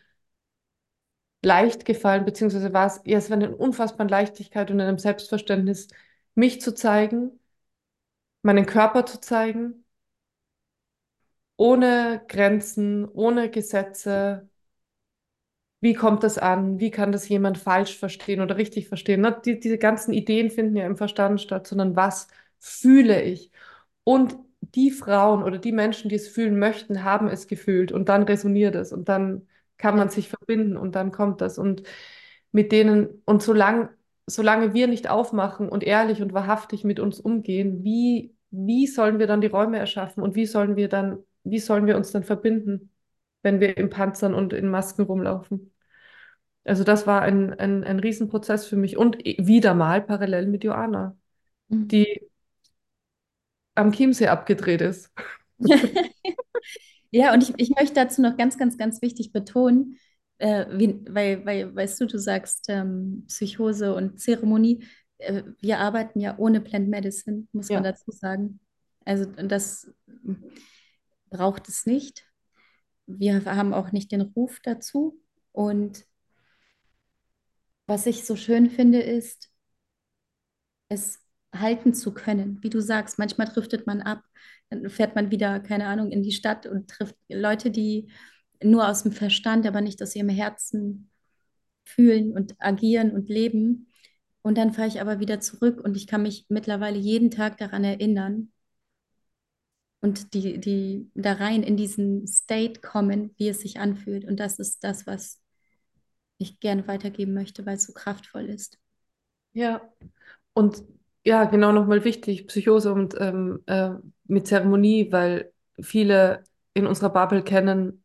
[1.41, 5.87] leicht gefallen, beziehungsweise war es, ja, es war eine unfassbare Leichtigkeit und einem Selbstverständnis,
[6.35, 7.39] mich zu zeigen,
[8.43, 9.83] meinen Körper zu zeigen,
[11.57, 14.49] ohne Grenzen, ohne Gesetze.
[15.79, 16.79] Wie kommt das an?
[16.79, 19.21] Wie kann das jemand falsch verstehen oder richtig verstehen?
[19.21, 19.39] Ne?
[19.45, 22.27] Die, diese ganzen Ideen finden ja im Verstand statt, sondern was
[22.59, 23.51] fühle ich?
[24.03, 28.23] Und die Frauen oder die Menschen, die es fühlen möchten, haben es gefühlt und dann
[28.23, 29.47] resoniert es und dann
[29.81, 31.57] kann man sich verbinden und dann kommt das.
[31.57, 31.83] Und
[32.51, 33.89] mit denen, und solange,
[34.27, 39.27] solange wir nicht aufmachen und ehrlich und wahrhaftig mit uns umgehen, wie, wie sollen wir
[39.27, 42.91] dann die Räume erschaffen und wie sollen wir dann, wie sollen wir uns dann verbinden,
[43.43, 45.73] wenn wir in Panzern und in Masken rumlaufen?
[46.65, 51.17] Also das war ein, ein, ein Riesenprozess für mich und wieder mal parallel mit Joanna,
[51.69, 51.87] Mhm.
[51.91, 52.29] die
[53.75, 55.11] am Chiemsee abgedreht ist.
[57.11, 59.97] Ja, und ich, ich möchte dazu noch ganz, ganz, ganz wichtig betonen,
[60.37, 64.83] äh, wie, weil, weil, weißt du, du sagst ähm, Psychose und Zeremonie.
[65.17, 67.91] Äh, wir arbeiten ja ohne Plant Medicine, muss man Ja.
[67.91, 68.59] dazu sagen.
[69.05, 69.91] Also das
[71.29, 72.25] braucht es nicht.
[73.07, 75.19] Wir haben auch nicht den Ruf dazu.
[75.51, 76.05] Und
[77.85, 79.51] was ich so schön finde, ist,
[80.89, 81.19] es
[81.55, 82.59] halten zu können.
[82.61, 84.23] Wie du sagst, manchmal driftet man ab,
[84.87, 88.11] fährt man wieder, keine Ahnung, in die Stadt und trifft Leute, die
[88.63, 91.09] nur aus dem Verstand, aber nicht aus ihrem Herzen
[91.83, 93.87] fühlen und agieren und leben.
[94.41, 97.83] Und dann fahre ich aber wieder zurück und ich kann mich mittlerweile jeden Tag daran
[97.83, 98.51] erinnern
[100.01, 104.25] und die, die da rein in diesen State kommen, wie es sich anfühlt.
[104.25, 105.39] Und das ist das, was
[106.37, 108.79] ich gerne weitergeben möchte, weil es so kraftvoll ist.
[109.53, 109.81] Ja,
[110.53, 110.83] und
[111.23, 113.91] ja, genau nochmal wichtig, Psychose und ähm, äh,
[114.25, 116.43] mit Zeremonie, weil viele
[116.73, 118.03] in unserer Bubble kennen,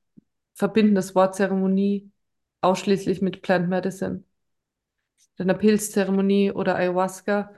[0.55, 2.11] verbinden das Wort Zeremonie
[2.61, 4.25] ausschließlich mit Plant Medicine,
[5.39, 7.53] einer Pilzzeremonie oder Ayahuasca.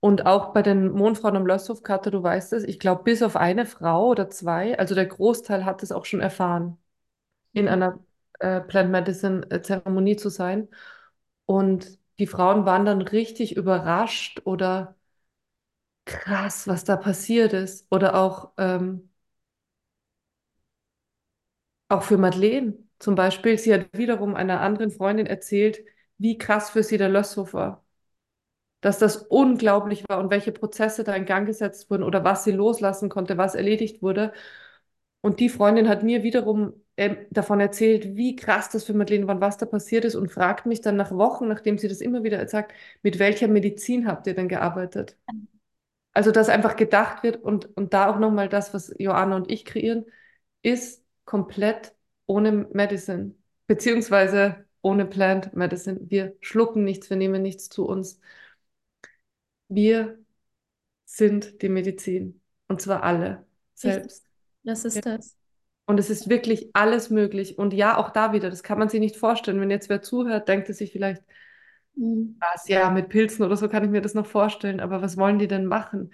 [0.00, 3.36] Und auch bei den Mondfrauen am Lösshof, Katja, du weißt es, ich glaube, bis auf
[3.36, 6.78] eine Frau oder zwei, also der Großteil hat es auch schon erfahren,
[7.52, 8.00] in einer
[8.40, 10.68] äh, Plant Medicine äh, Zeremonie zu sein.
[11.46, 14.96] Und die Frauen waren dann richtig überrascht oder
[16.08, 17.86] krass, was da passiert ist.
[17.92, 19.10] Oder auch, ähm,
[21.88, 23.58] auch für Madeleine zum Beispiel.
[23.58, 25.80] Sie hat wiederum einer anderen Freundin erzählt,
[26.18, 27.84] wie krass für sie der Lösshof war.
[28.80, 32.52] Dass das unglaublich war und welche Prozesse da in Gang gesetzt wurden oder was sie
[32.52, 34.32] loslassen konnte, was erledigt wurde.
[35.22, 39.40] Und die Freundin hat mir wiederum ähm, davon erzählt, wie krass das für Madeleine war,
[39.40, 42.46] was da passiert ist und fragt mich dann nach Wochen, nachdem sie das immer wieder
[42.48, 45.16] sagt, mit welcher Medizin habt ihr denn gearbeitet?
[46.14, 49.64] Also, dass einfach gedacht wird und, und da auch nochmal das, was Joanna und ich
[49.64, 50.04] kreieren,
[50.62, 51.94] ist komplett
[52.26, 53.34] ohne Medicine,
[53.66, 56.00] beziehungsweise ohne Plant Medicine.
[56.02, 58.20] Wir schlucken nichts, wir nehmen nichts zu uns.
[59.68, 60.18] Wir
[61.04, 64.24] sind die Medizin und zwar alle selbst.
[64.64, 65.36] Das ist das.
[65.86, 67.56] Und es ist wirklich alles möglich.
[67.58, 69.60] Und ja, auch da wieder, das kann man sich nicht vorstellen.
[69.60, 71.22] Wenn jetzt wer zuhört, denkt er sich vielleicht,
[71.98, 72.36] Mhm.
[72.38, 74.80] was, ja, mit Pilzen oder so kann ich mir das noch vorstellen.
[74.80, 76.12] Aber was wollen die denn machen?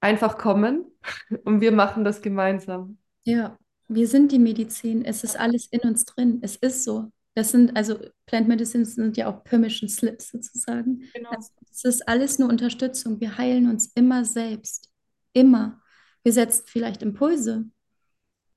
[0.00, 0.84] Einfach kommen
[1.44, 2.98] und wir machen das gemeinsam.
[3.24, 3.58] Ja,
[3.88, 5.04] wir sind die Medizin.
[5.04, 6.38] Es ist alles in uns drin.
[6.42, 7.10] Es ist so.
[7.34, 11.04] Das sind, also Plant Medicine sind ja auch Permission Slips sozusagen.
[11.14, 11.30] Genau.
[11.30, 13.20] Also, es ist alles nur Unterstützung.
[13.20, 14.90] Wir heilen uns immer selbst.
[15.32, 15.80] Immer.
[16.22, 17.64] Wir setzen vielleicht Impulse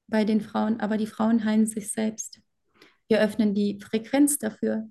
[0.08, 2.42] bei den Frauen, aber die Frauen heilen sich selbst.
[3.08, 4.90] Wir öffnen die Frequenz dafür.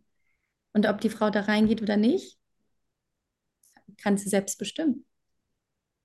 [0.72, 2.38] Und ob die Frau da reingeht oder nicht,
[3.98, 5.04] kann sie selbst bestimmen.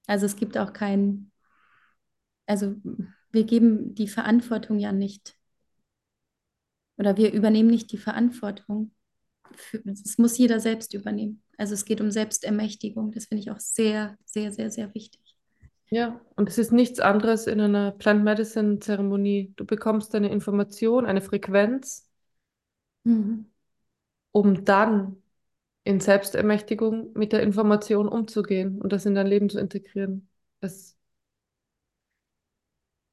[0.08, 1.32] Also es gibt auch kein,
[2.46, 2.76] also
[3.32, 5.36] wir geben die Verantwortung ja nicht.
[6.98, 8.92] Oder wir übernehmen nicht die Verantwortung.
[9.86, 11.42] Das muss jeder selbst übernehmen.
[11.58, 13.12] Also es geht um Selbstermächtigung.
[13.12, 15.22] Das finde ich auch sehr, sehr, sehr, sehr wichtig.
[15.90, 19.54] Ja, und es ist nichts anderes in einer Plant Medicine Zeremonie.
[19.56, 22.08] Du bekommst eine Information, eine Frequenz,
[23.06, 23.48] Mhm.
[24.38, 25.24] Um dann
[25.84, 30.30] in Selbstermächtigung mit der Information umzugehen und das in dein Leben zu integrieren.
[30.62, 30.96] Es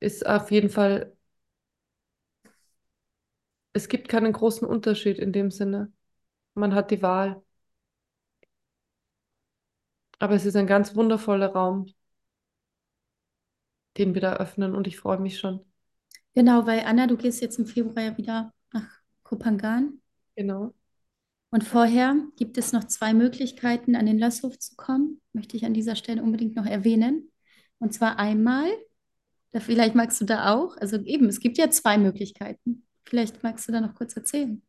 [0.01, 1.17] ist auf jeden Fall,
[3.73, 5.93] es gibt keinen großen Unterschied in dem Sinne.
[6.55, 7.43] Man hat die Wahl.
[10.19, 11.87] Aber es ist ein ganz wundervoller Raum,
[13.97, 15.65] den wir da öffnen und ich freue mich schon.
[16.35, 18.89] Genau, weil Anna, du gehst jetzt im Februar ja wieder nach
[19.23, 20.01] Kopangan.
[20.37, 20.75] Genau.
[21.55, 25.21] Und vorher gibt es noch zwei Möglichkeiten, an den Lasshof zu kommen.
[25.33, 27.31] Möchte ich an dieser Stelle unbedingt noch erwähnen.
[27.79, 28.67] Und zwar einmal,
[29.53, 32.85] da vielleicht magst du da auch, also eben, es gibt ja zwei Möglichkeiten.
[33.05, 34.63] Vielleicht magst du da noch kurz erzählen.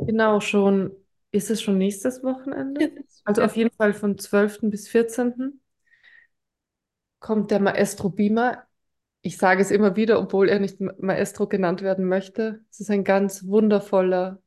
[0.00, 0.92] Genau, schon.
[1.30, 2.92] Ist es schon nächstes Wochenende?
[3.24, 4.68] Also auf jeden Fall von 12.
[4.68, 5.62] bis 14.
[7.20, 8.64] kommt der Maestro Bima.
[9.22, 12.66] Ich sage es immer wieder, obwohl er nicht Ma- Maestro genannt werden möchte.
[12.70, 14.41] Es ist ein ganz wundervoller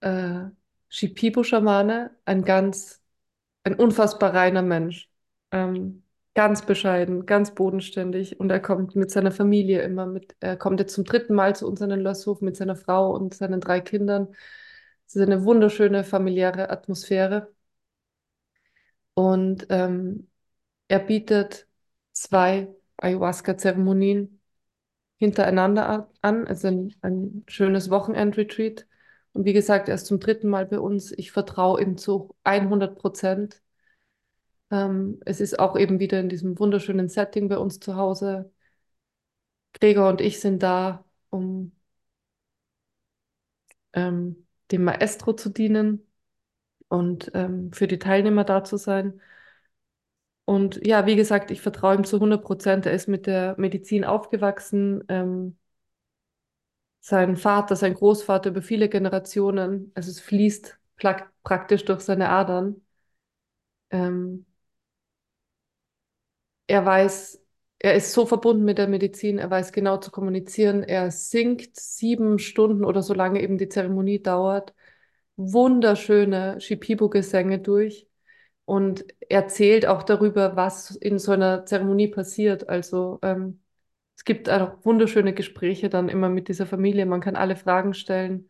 [0.00, 0.44] äh,
[0.88, 3.02] Shipibo-Schamane, ein ganz,
[3.64, 5.10] ein unfassbar reiner Mensch.
[5.52, 6.04] Ähm,
[6.38, 10.36] ganz bescheiden, ganz bodenständig und er kommt mit seiner Familie immer mit.
[10.40, 13.34] Er kommt jetzt zum dritten Mal zu uns an den Lösshof mit seiner Frau und
[13.34, 14.28] seinen drei Kindern.
[15.06, 17.52] Es ist eine wunderschöne familiäre Atmosphäre
[19.14, 20.28] und ähm,
[20.88, 21.68] er bietet
[22.12, 22.68] zwei
[22.98, 24.40] Ayahuasca-Zeremonien
[25.18, 26.46] hintereinander an.
[26.46, 28.87] Also ein, ein schönes Wochenend-Retreat.
[29.38, 31.12] Und wie gesagt, er ist zum dritten Mal bei uns.
[31.12, 33.62] Ich vertraue ihm zu 100 Prozent.
[34.72, 38.50] Ähm, es ist auch eben wieder in diesem wunderschönen Setting bei uns zu Hause.
[39.74, 41.72] Gregor und ich sind da, um
[43.92, 46.06] ähm, dem Maestro zu dienen
[46.88, 49.20] und ähm, für die Teilnehmer da zu sein.
[50.46, 52.86] Und ja, wie gesagt, ich vertraue ihm zu 100 Prozent.
[52.86, 55.04] Er ist mit der Medizin aufgewachsen.
[55.08, 55.56] Ähm,
[57.00, 59.92] sein Vater, sein Großvater über viele Generationen.
[59.94, 62.82] Also es fließt prak- praktisch durch seine Adern.
[63.90, 64.44] Ähm,
[66.66, 67.40] er weiß,
[67.78, 70.82] er ist so verbunden mit der Medizin, er weiß genau zu kommunizieren.
[70.82, 74.74] Er singt sieben Stunden oder so lange eben die Zeremonie dauert,
[75.36, 78.08] wunderschöne Shipibo-Gesänge durch
[78.66, 82.68] und erzählt auch darüber, was in so einer Zeremonie passiert.
[82.68, 83.60] Also ähm,
[84.18, 87.06] es gibt auch wunderschöne Gespräche dann immer mit dieser Familie.
[87.06, 88.48] Man kann alle Fragen stellen.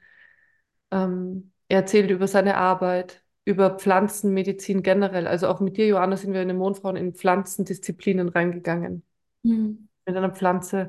[0.90, 5.26] Ähm, er erzählt über seine Arbeit, über Pflanzenmedizin generell.
[5.26, 9.02] Also auch mit dir, Johanna, sind wir in den Mondfrauen in Pflanzendisziplinen reingegangen.
[9.42, 9.88] Mhm.
[10.06, 10.88] Mit einer Pflanze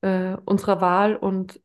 [0.00, 1.14] äh, unserer Wahl.
[1.14, 1.60] Und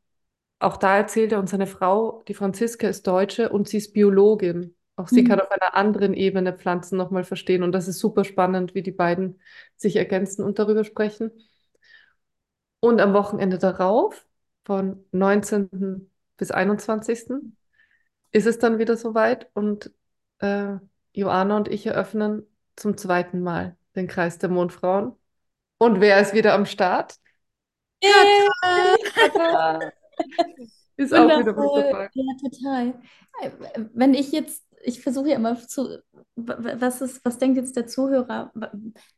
[0.60, 4.76] auch da erzählt er, und seine Frau, die Franziska, ist Deutsche und sie ist Biologin.
[4.98, 5.30] Auch sie Mhm.
[5.30, 7.64] kann auf einer anderen Ebene Pflanzen nochmal verstehen.
[7.64, 9.42] Und das ist super spannend, wie die beiden
[9.78, 11.32] sich ergänzen und darüber sprechen.
[12.84, 14.26] Und am Wochenende darauf,
[14.66, 16.12] von 19.
[16.36, 17.30] bis 21.
[18.32, 19.94] ist es dann wieder soweit und
[20.40, 20.76] äh,
[21.14, 25.14] Joanna und ich eröffnen zum zweiten Mal den Kreis der Mondfrauen.
[25.78, 27.16] Und wer ist wieder am Start?
[28.02, 29.80] Katha!
[30.98, 32.10] Ist auch wieder wundervoll.
[32.14, 33.02] Ja, total.
[33.94, 36.00] Wenn ich jetzt, ich versuche ja immer zu,
[36.36, 38.52] was ist, was denkt jetzt der Zuhörer?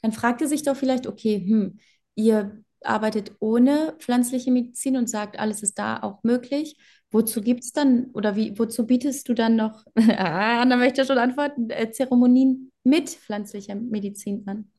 [0.01, 1.79] Dann fragt er sich doch vielleicht, okay, hm,
[2.13, 6.77] ihr arbeitet ohne pflanzliche Medizin und sagt, alles ist da auch möglich.
[7.11, 11.07] Wozu gibt es dann, oder wie, wozu bietest du dann noch, ah, Anna möchte ja
[11.07, 14.71] schon antworten, äh, Zeremonien mit pflanzlicher Medizin an?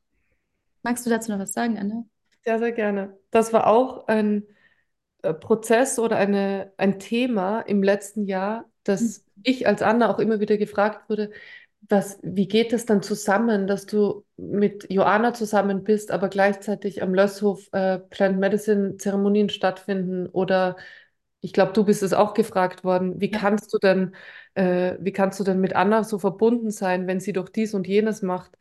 [0.83, 2.05] Magst du dazu noch was sagen, Anna?
[2.45, 3.17] Sehr, sehr gerne.
[3.31, 4.43] Das war auch ein
[5.21, 10.39] äh, Prozess oder eine, ein Thema im letzten Jahr, dass ich als Anna auch immer
[10.39, 11.31] wieder gefragt wurde,
[11.89, 17.13] was, wie geht es dann zusammen, dass du mit Joanna zusammen bist, aber gleichzeitig am
[17.13, 20.27] Lösshof äh, Plant Medicine Zeremonien stattfinden?
[20.27, 20.77] Oder
[21.41, 24.15] ich glaube, du bist es auch gefragt worden, wie kannst du denn,
[24.55, 27.87] äh, wie kannst du denn mit Anna so verbunden sein, wenn sie doch dies und
[27.87, 28.57] jenes macht?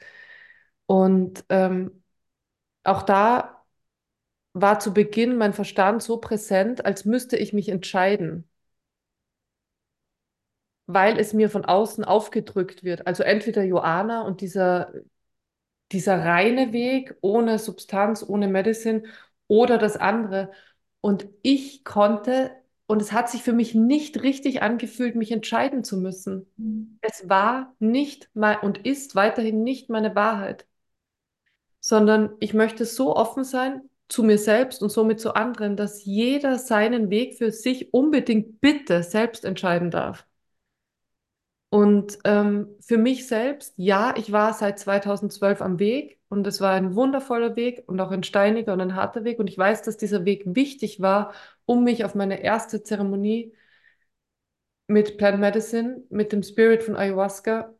[0.87, 2.03] Und ähm,
[2.85, 3.64] auch da
[4.55, 8.49] war zu Beginn mein Verstand so präsent, als müsste ich mich entscheiden,
[10.87, 13.07] weil es mir von außen aufgedrückt wird.
[13.07, 14.93] Also entweder Joanna und dieser,
[15.93, 19.03] dieser reine Weg ohne Substanz, ohne Medicine
[19.49, 20.51] oder das andere.
[21.01, 22.53] Und ich konnte,
[22.87, 26.47] und es hat sich für mich nicht richtig angefühlt, mich entscheiden zu müssen.
[26.57, 26.99] Mhm.
[27.01, 30.66] Es war nicht mein und ist weiterhin nicht meine Wahrheit,
[31.80, 36.59] sondern ich möchte so offen sein zu mir selbst und somit zu anderen, dass jeder
[36.59, 40.26] seinen Weg für sich unbedingt bitte selbst entscheiden darf.
[41.68, 46.72] Und ähm, für mich selbst, ja, ich war seit 2012 am Weg und es war
[46.72, 49.38] ein wundervoller Weg und auch ein steiniger und ein harter Weg.
[49.38, 51.32] Und ich weiß, dass dieser Weg wichtig war,
[51.64, 53.52] um mich auf meine erste Zeremonie
[54.86, 57.74] mit Plant Medicine, mit dem Spirit von Ayahuasca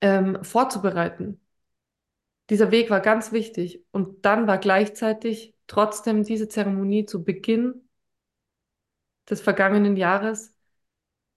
[0.00, 1.40] ähm, vorzubereiten.
[2.50, 3.84] Dieser Weg war ganz wichtig.
[3.90, 7.88] Und dann war gleichzeitig trotzdem diese Zeremonie zu Beginn
[9.28, 10.53] des vergangenen Jahres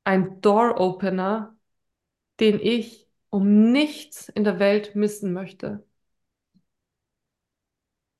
[0.07, 1.53] ein Door-Opener,
[2.39, 5.85] den ich um nichts in der Welt missen möchte.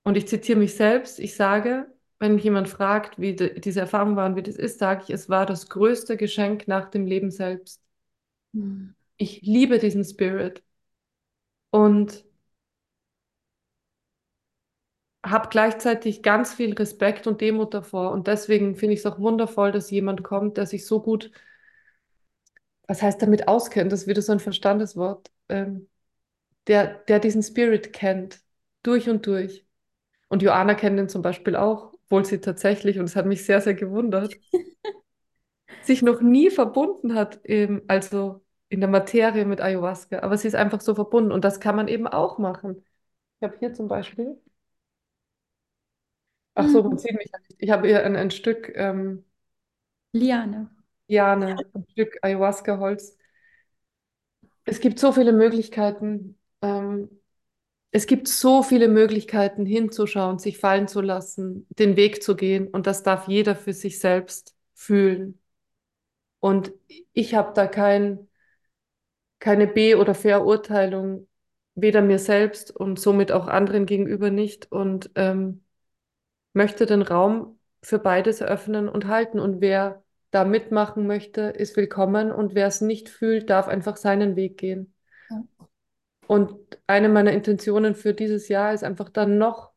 [0.04, 4.18] Und ich zitiere mich selbst, ich sage, wenn mich jemand fragt, wie de, diese Erfahrung
[4.18, 7.32] war und wie das ist, sage ich, es war das größte Geschenk nach dem Leben
[7.32, 7.82] selbst.
[8.52, 8.94] Mhm.
[9.16, 10.64] Ich liebe diesen Spirit
[11.72, 12.26] und
[15.24, 18.12] habe gleichzeitig ganz viel Respekt und Demut davor.
[18.12, 21.32] Und deswegen finde ich es auch wundervoll, dass jemand kommt, der sich so gut,
[22.88, 25.90] was heißt damit auskennt, das ist wieder so ein Verstandeswort, ähm,
[26.68, 28.42] der, der diesen Spirit kennt,
[28.84, 29.66] durch und durch.
[30.30, 33.62] Und Joanna kennt ihn zum Beispiel auch, obwohl sie tatsächlich, und es hat mich sehr,
[33.62, 34.38] sehr gewundert,
[35.82, 40.20] sich noch nie verbunden hat, eben, also in der Materie mit Ayahuasca.
[40.20, 42.84] Aber sie ist einfach so verbunden und das kann man eben auch machen.
[43.40, 44.38] Ich habe hier zum Beispiel,
[46.56, 46.98] ach so, man Mhm.
[46.98, 47.32] sieht mich.
[47.58, 49.24] Ich habe hier ein, ein Stück ähm,
[50.14, 50.70] Liane.
[51.08, 53.18] Liane, ein Stück Ayahuasca-Holz.
[54.66, 56.38] Es gibt so viele Möglichkeiten.
[56.62, 57.10] Ähm,
[57.92, 62.68] es gibt so viele Möglichkeiten hinzuschauen, sich fallen zu lassen, den Weg zu gehen.
[62.68, 65.40] Und das darf jeder für sich selbst fühlen.
[66.40, 66.74] Und
[67.14, 68.28] ich habe da kein,
[69.40, 71.28] keine Be- oder Verurteilung,
[71.76, 74.72] weder mir selbst und somit auch anderen gegenüber nicht.
[74.72, 75.64] Und ähm,
[76.54, 79.40] möchte den Raum für beides eröffnen und halten.
[79.40, 82.32] Und wer da mitmachen möchte, ist willkommen.
[82.32, 84.94] Und wer es nicht fühlt, darf einfach seinen Weg gehen.
[85.30, 85.44] Ja.
[86.28, 86.56] Und
[86.88, 89.72] eine meiner Intentionen für dieses Jahr ist einfach dann noch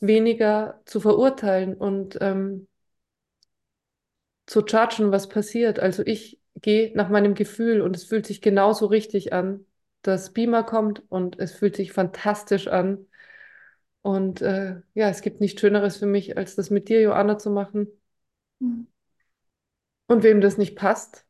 [0.00, 2.68] weniger zu verurteilen und ähm,
[4.46, 5.78] zu judgen, was passiert.
[5.80, 9.66] Also ich gehe nach meinem Gefühl und es fühlt sich genauso richtig an,
[10.02, 13.06] dass Beamer kommt und es fühlt sich fantastisch an.
[14.02, 17.50] Und äh, ja, es gibt nichts Schöneres für mich, als das mit dir, Joanna, zu
[17.50, 17.88] machen.
[18.60, 18.86] Mhm.
[20.08, 21.24] Und wem das nicht passt,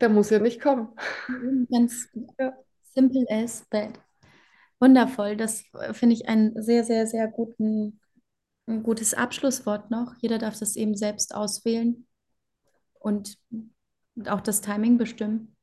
[0.00, 0.88] der muss ja nicht kommen.
[1.70, 2.08] Ganz
[2.38, 2.52] Ja.
[2.94, 4.00] simple as that.
[4.80, 5.36] Wundervoll.
[5.36, 8.00] Das äh, finde ich ein sehr, sehr, sehr guten,
[8.66, 10.14] ein gutes Abschlusswort noch.
[10.20, 12.06] Jeder darf das eben selbst auswählen
[13.00, 13.38] und
[14.26, 15.56] auch das Timing bestimmen.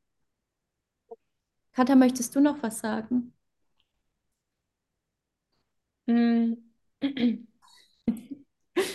[1.73, 3.33] Katha, möchtest du noch was sagen?
[6.07, 6.55] Mm.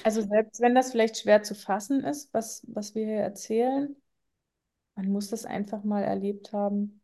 [0.05, 3.97] Also selbst wenn das vielleicht schwer zu fassen ist, was, was wir hier erzählen,
[4.95, 7.01] man muss das einfach mal erlebt haben.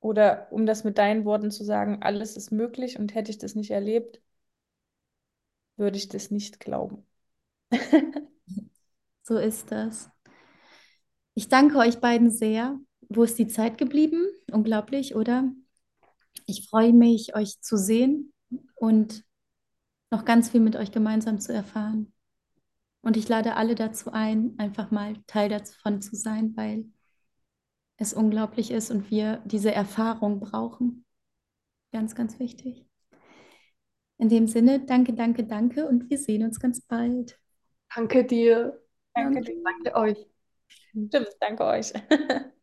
[0.00, 3.54] Oder um das mit deinen Worten zu sagen, alles ist möglich und hätte ich das
[3.54, 4.20] nicht erlebt,
[5.76, 7.06] würde ich das nicht glauben.
[9.26, 10.10] So ist das.
[11.32, 12.78] Ich danke euch beiden sehr.
[13.08, 14.26] Wo ist die Zeit geblieben?
[14.52, 15.50] Unglaublich, oder?
[16.44, 18.34] Ich freue mich, euch zu sehen
[18.74, 19.24] und
[20.14, 22.12] noch ganz viel mit euch gemeinsam zu erfahren.
[23.02, 26.86] Und ich lade alle dazu ein, einfach mal Teil davon zu sein, weil
[27.96, 31.04] es unglaublich ist und wir diese Erfahrung brauchen.
[31.92, 32.86] Ganz, ganz wichtig.
[34.18, 37.38] In dem Sinne, danke, danke, danke und wir sehen uns ganz bald.
[37.92, 38.80] Danke dir.
[39.14, 39.62] Danke dir.
[39.64, 40.26] Danke euch.
[40.68, 41.92] Stimmt, danke euch.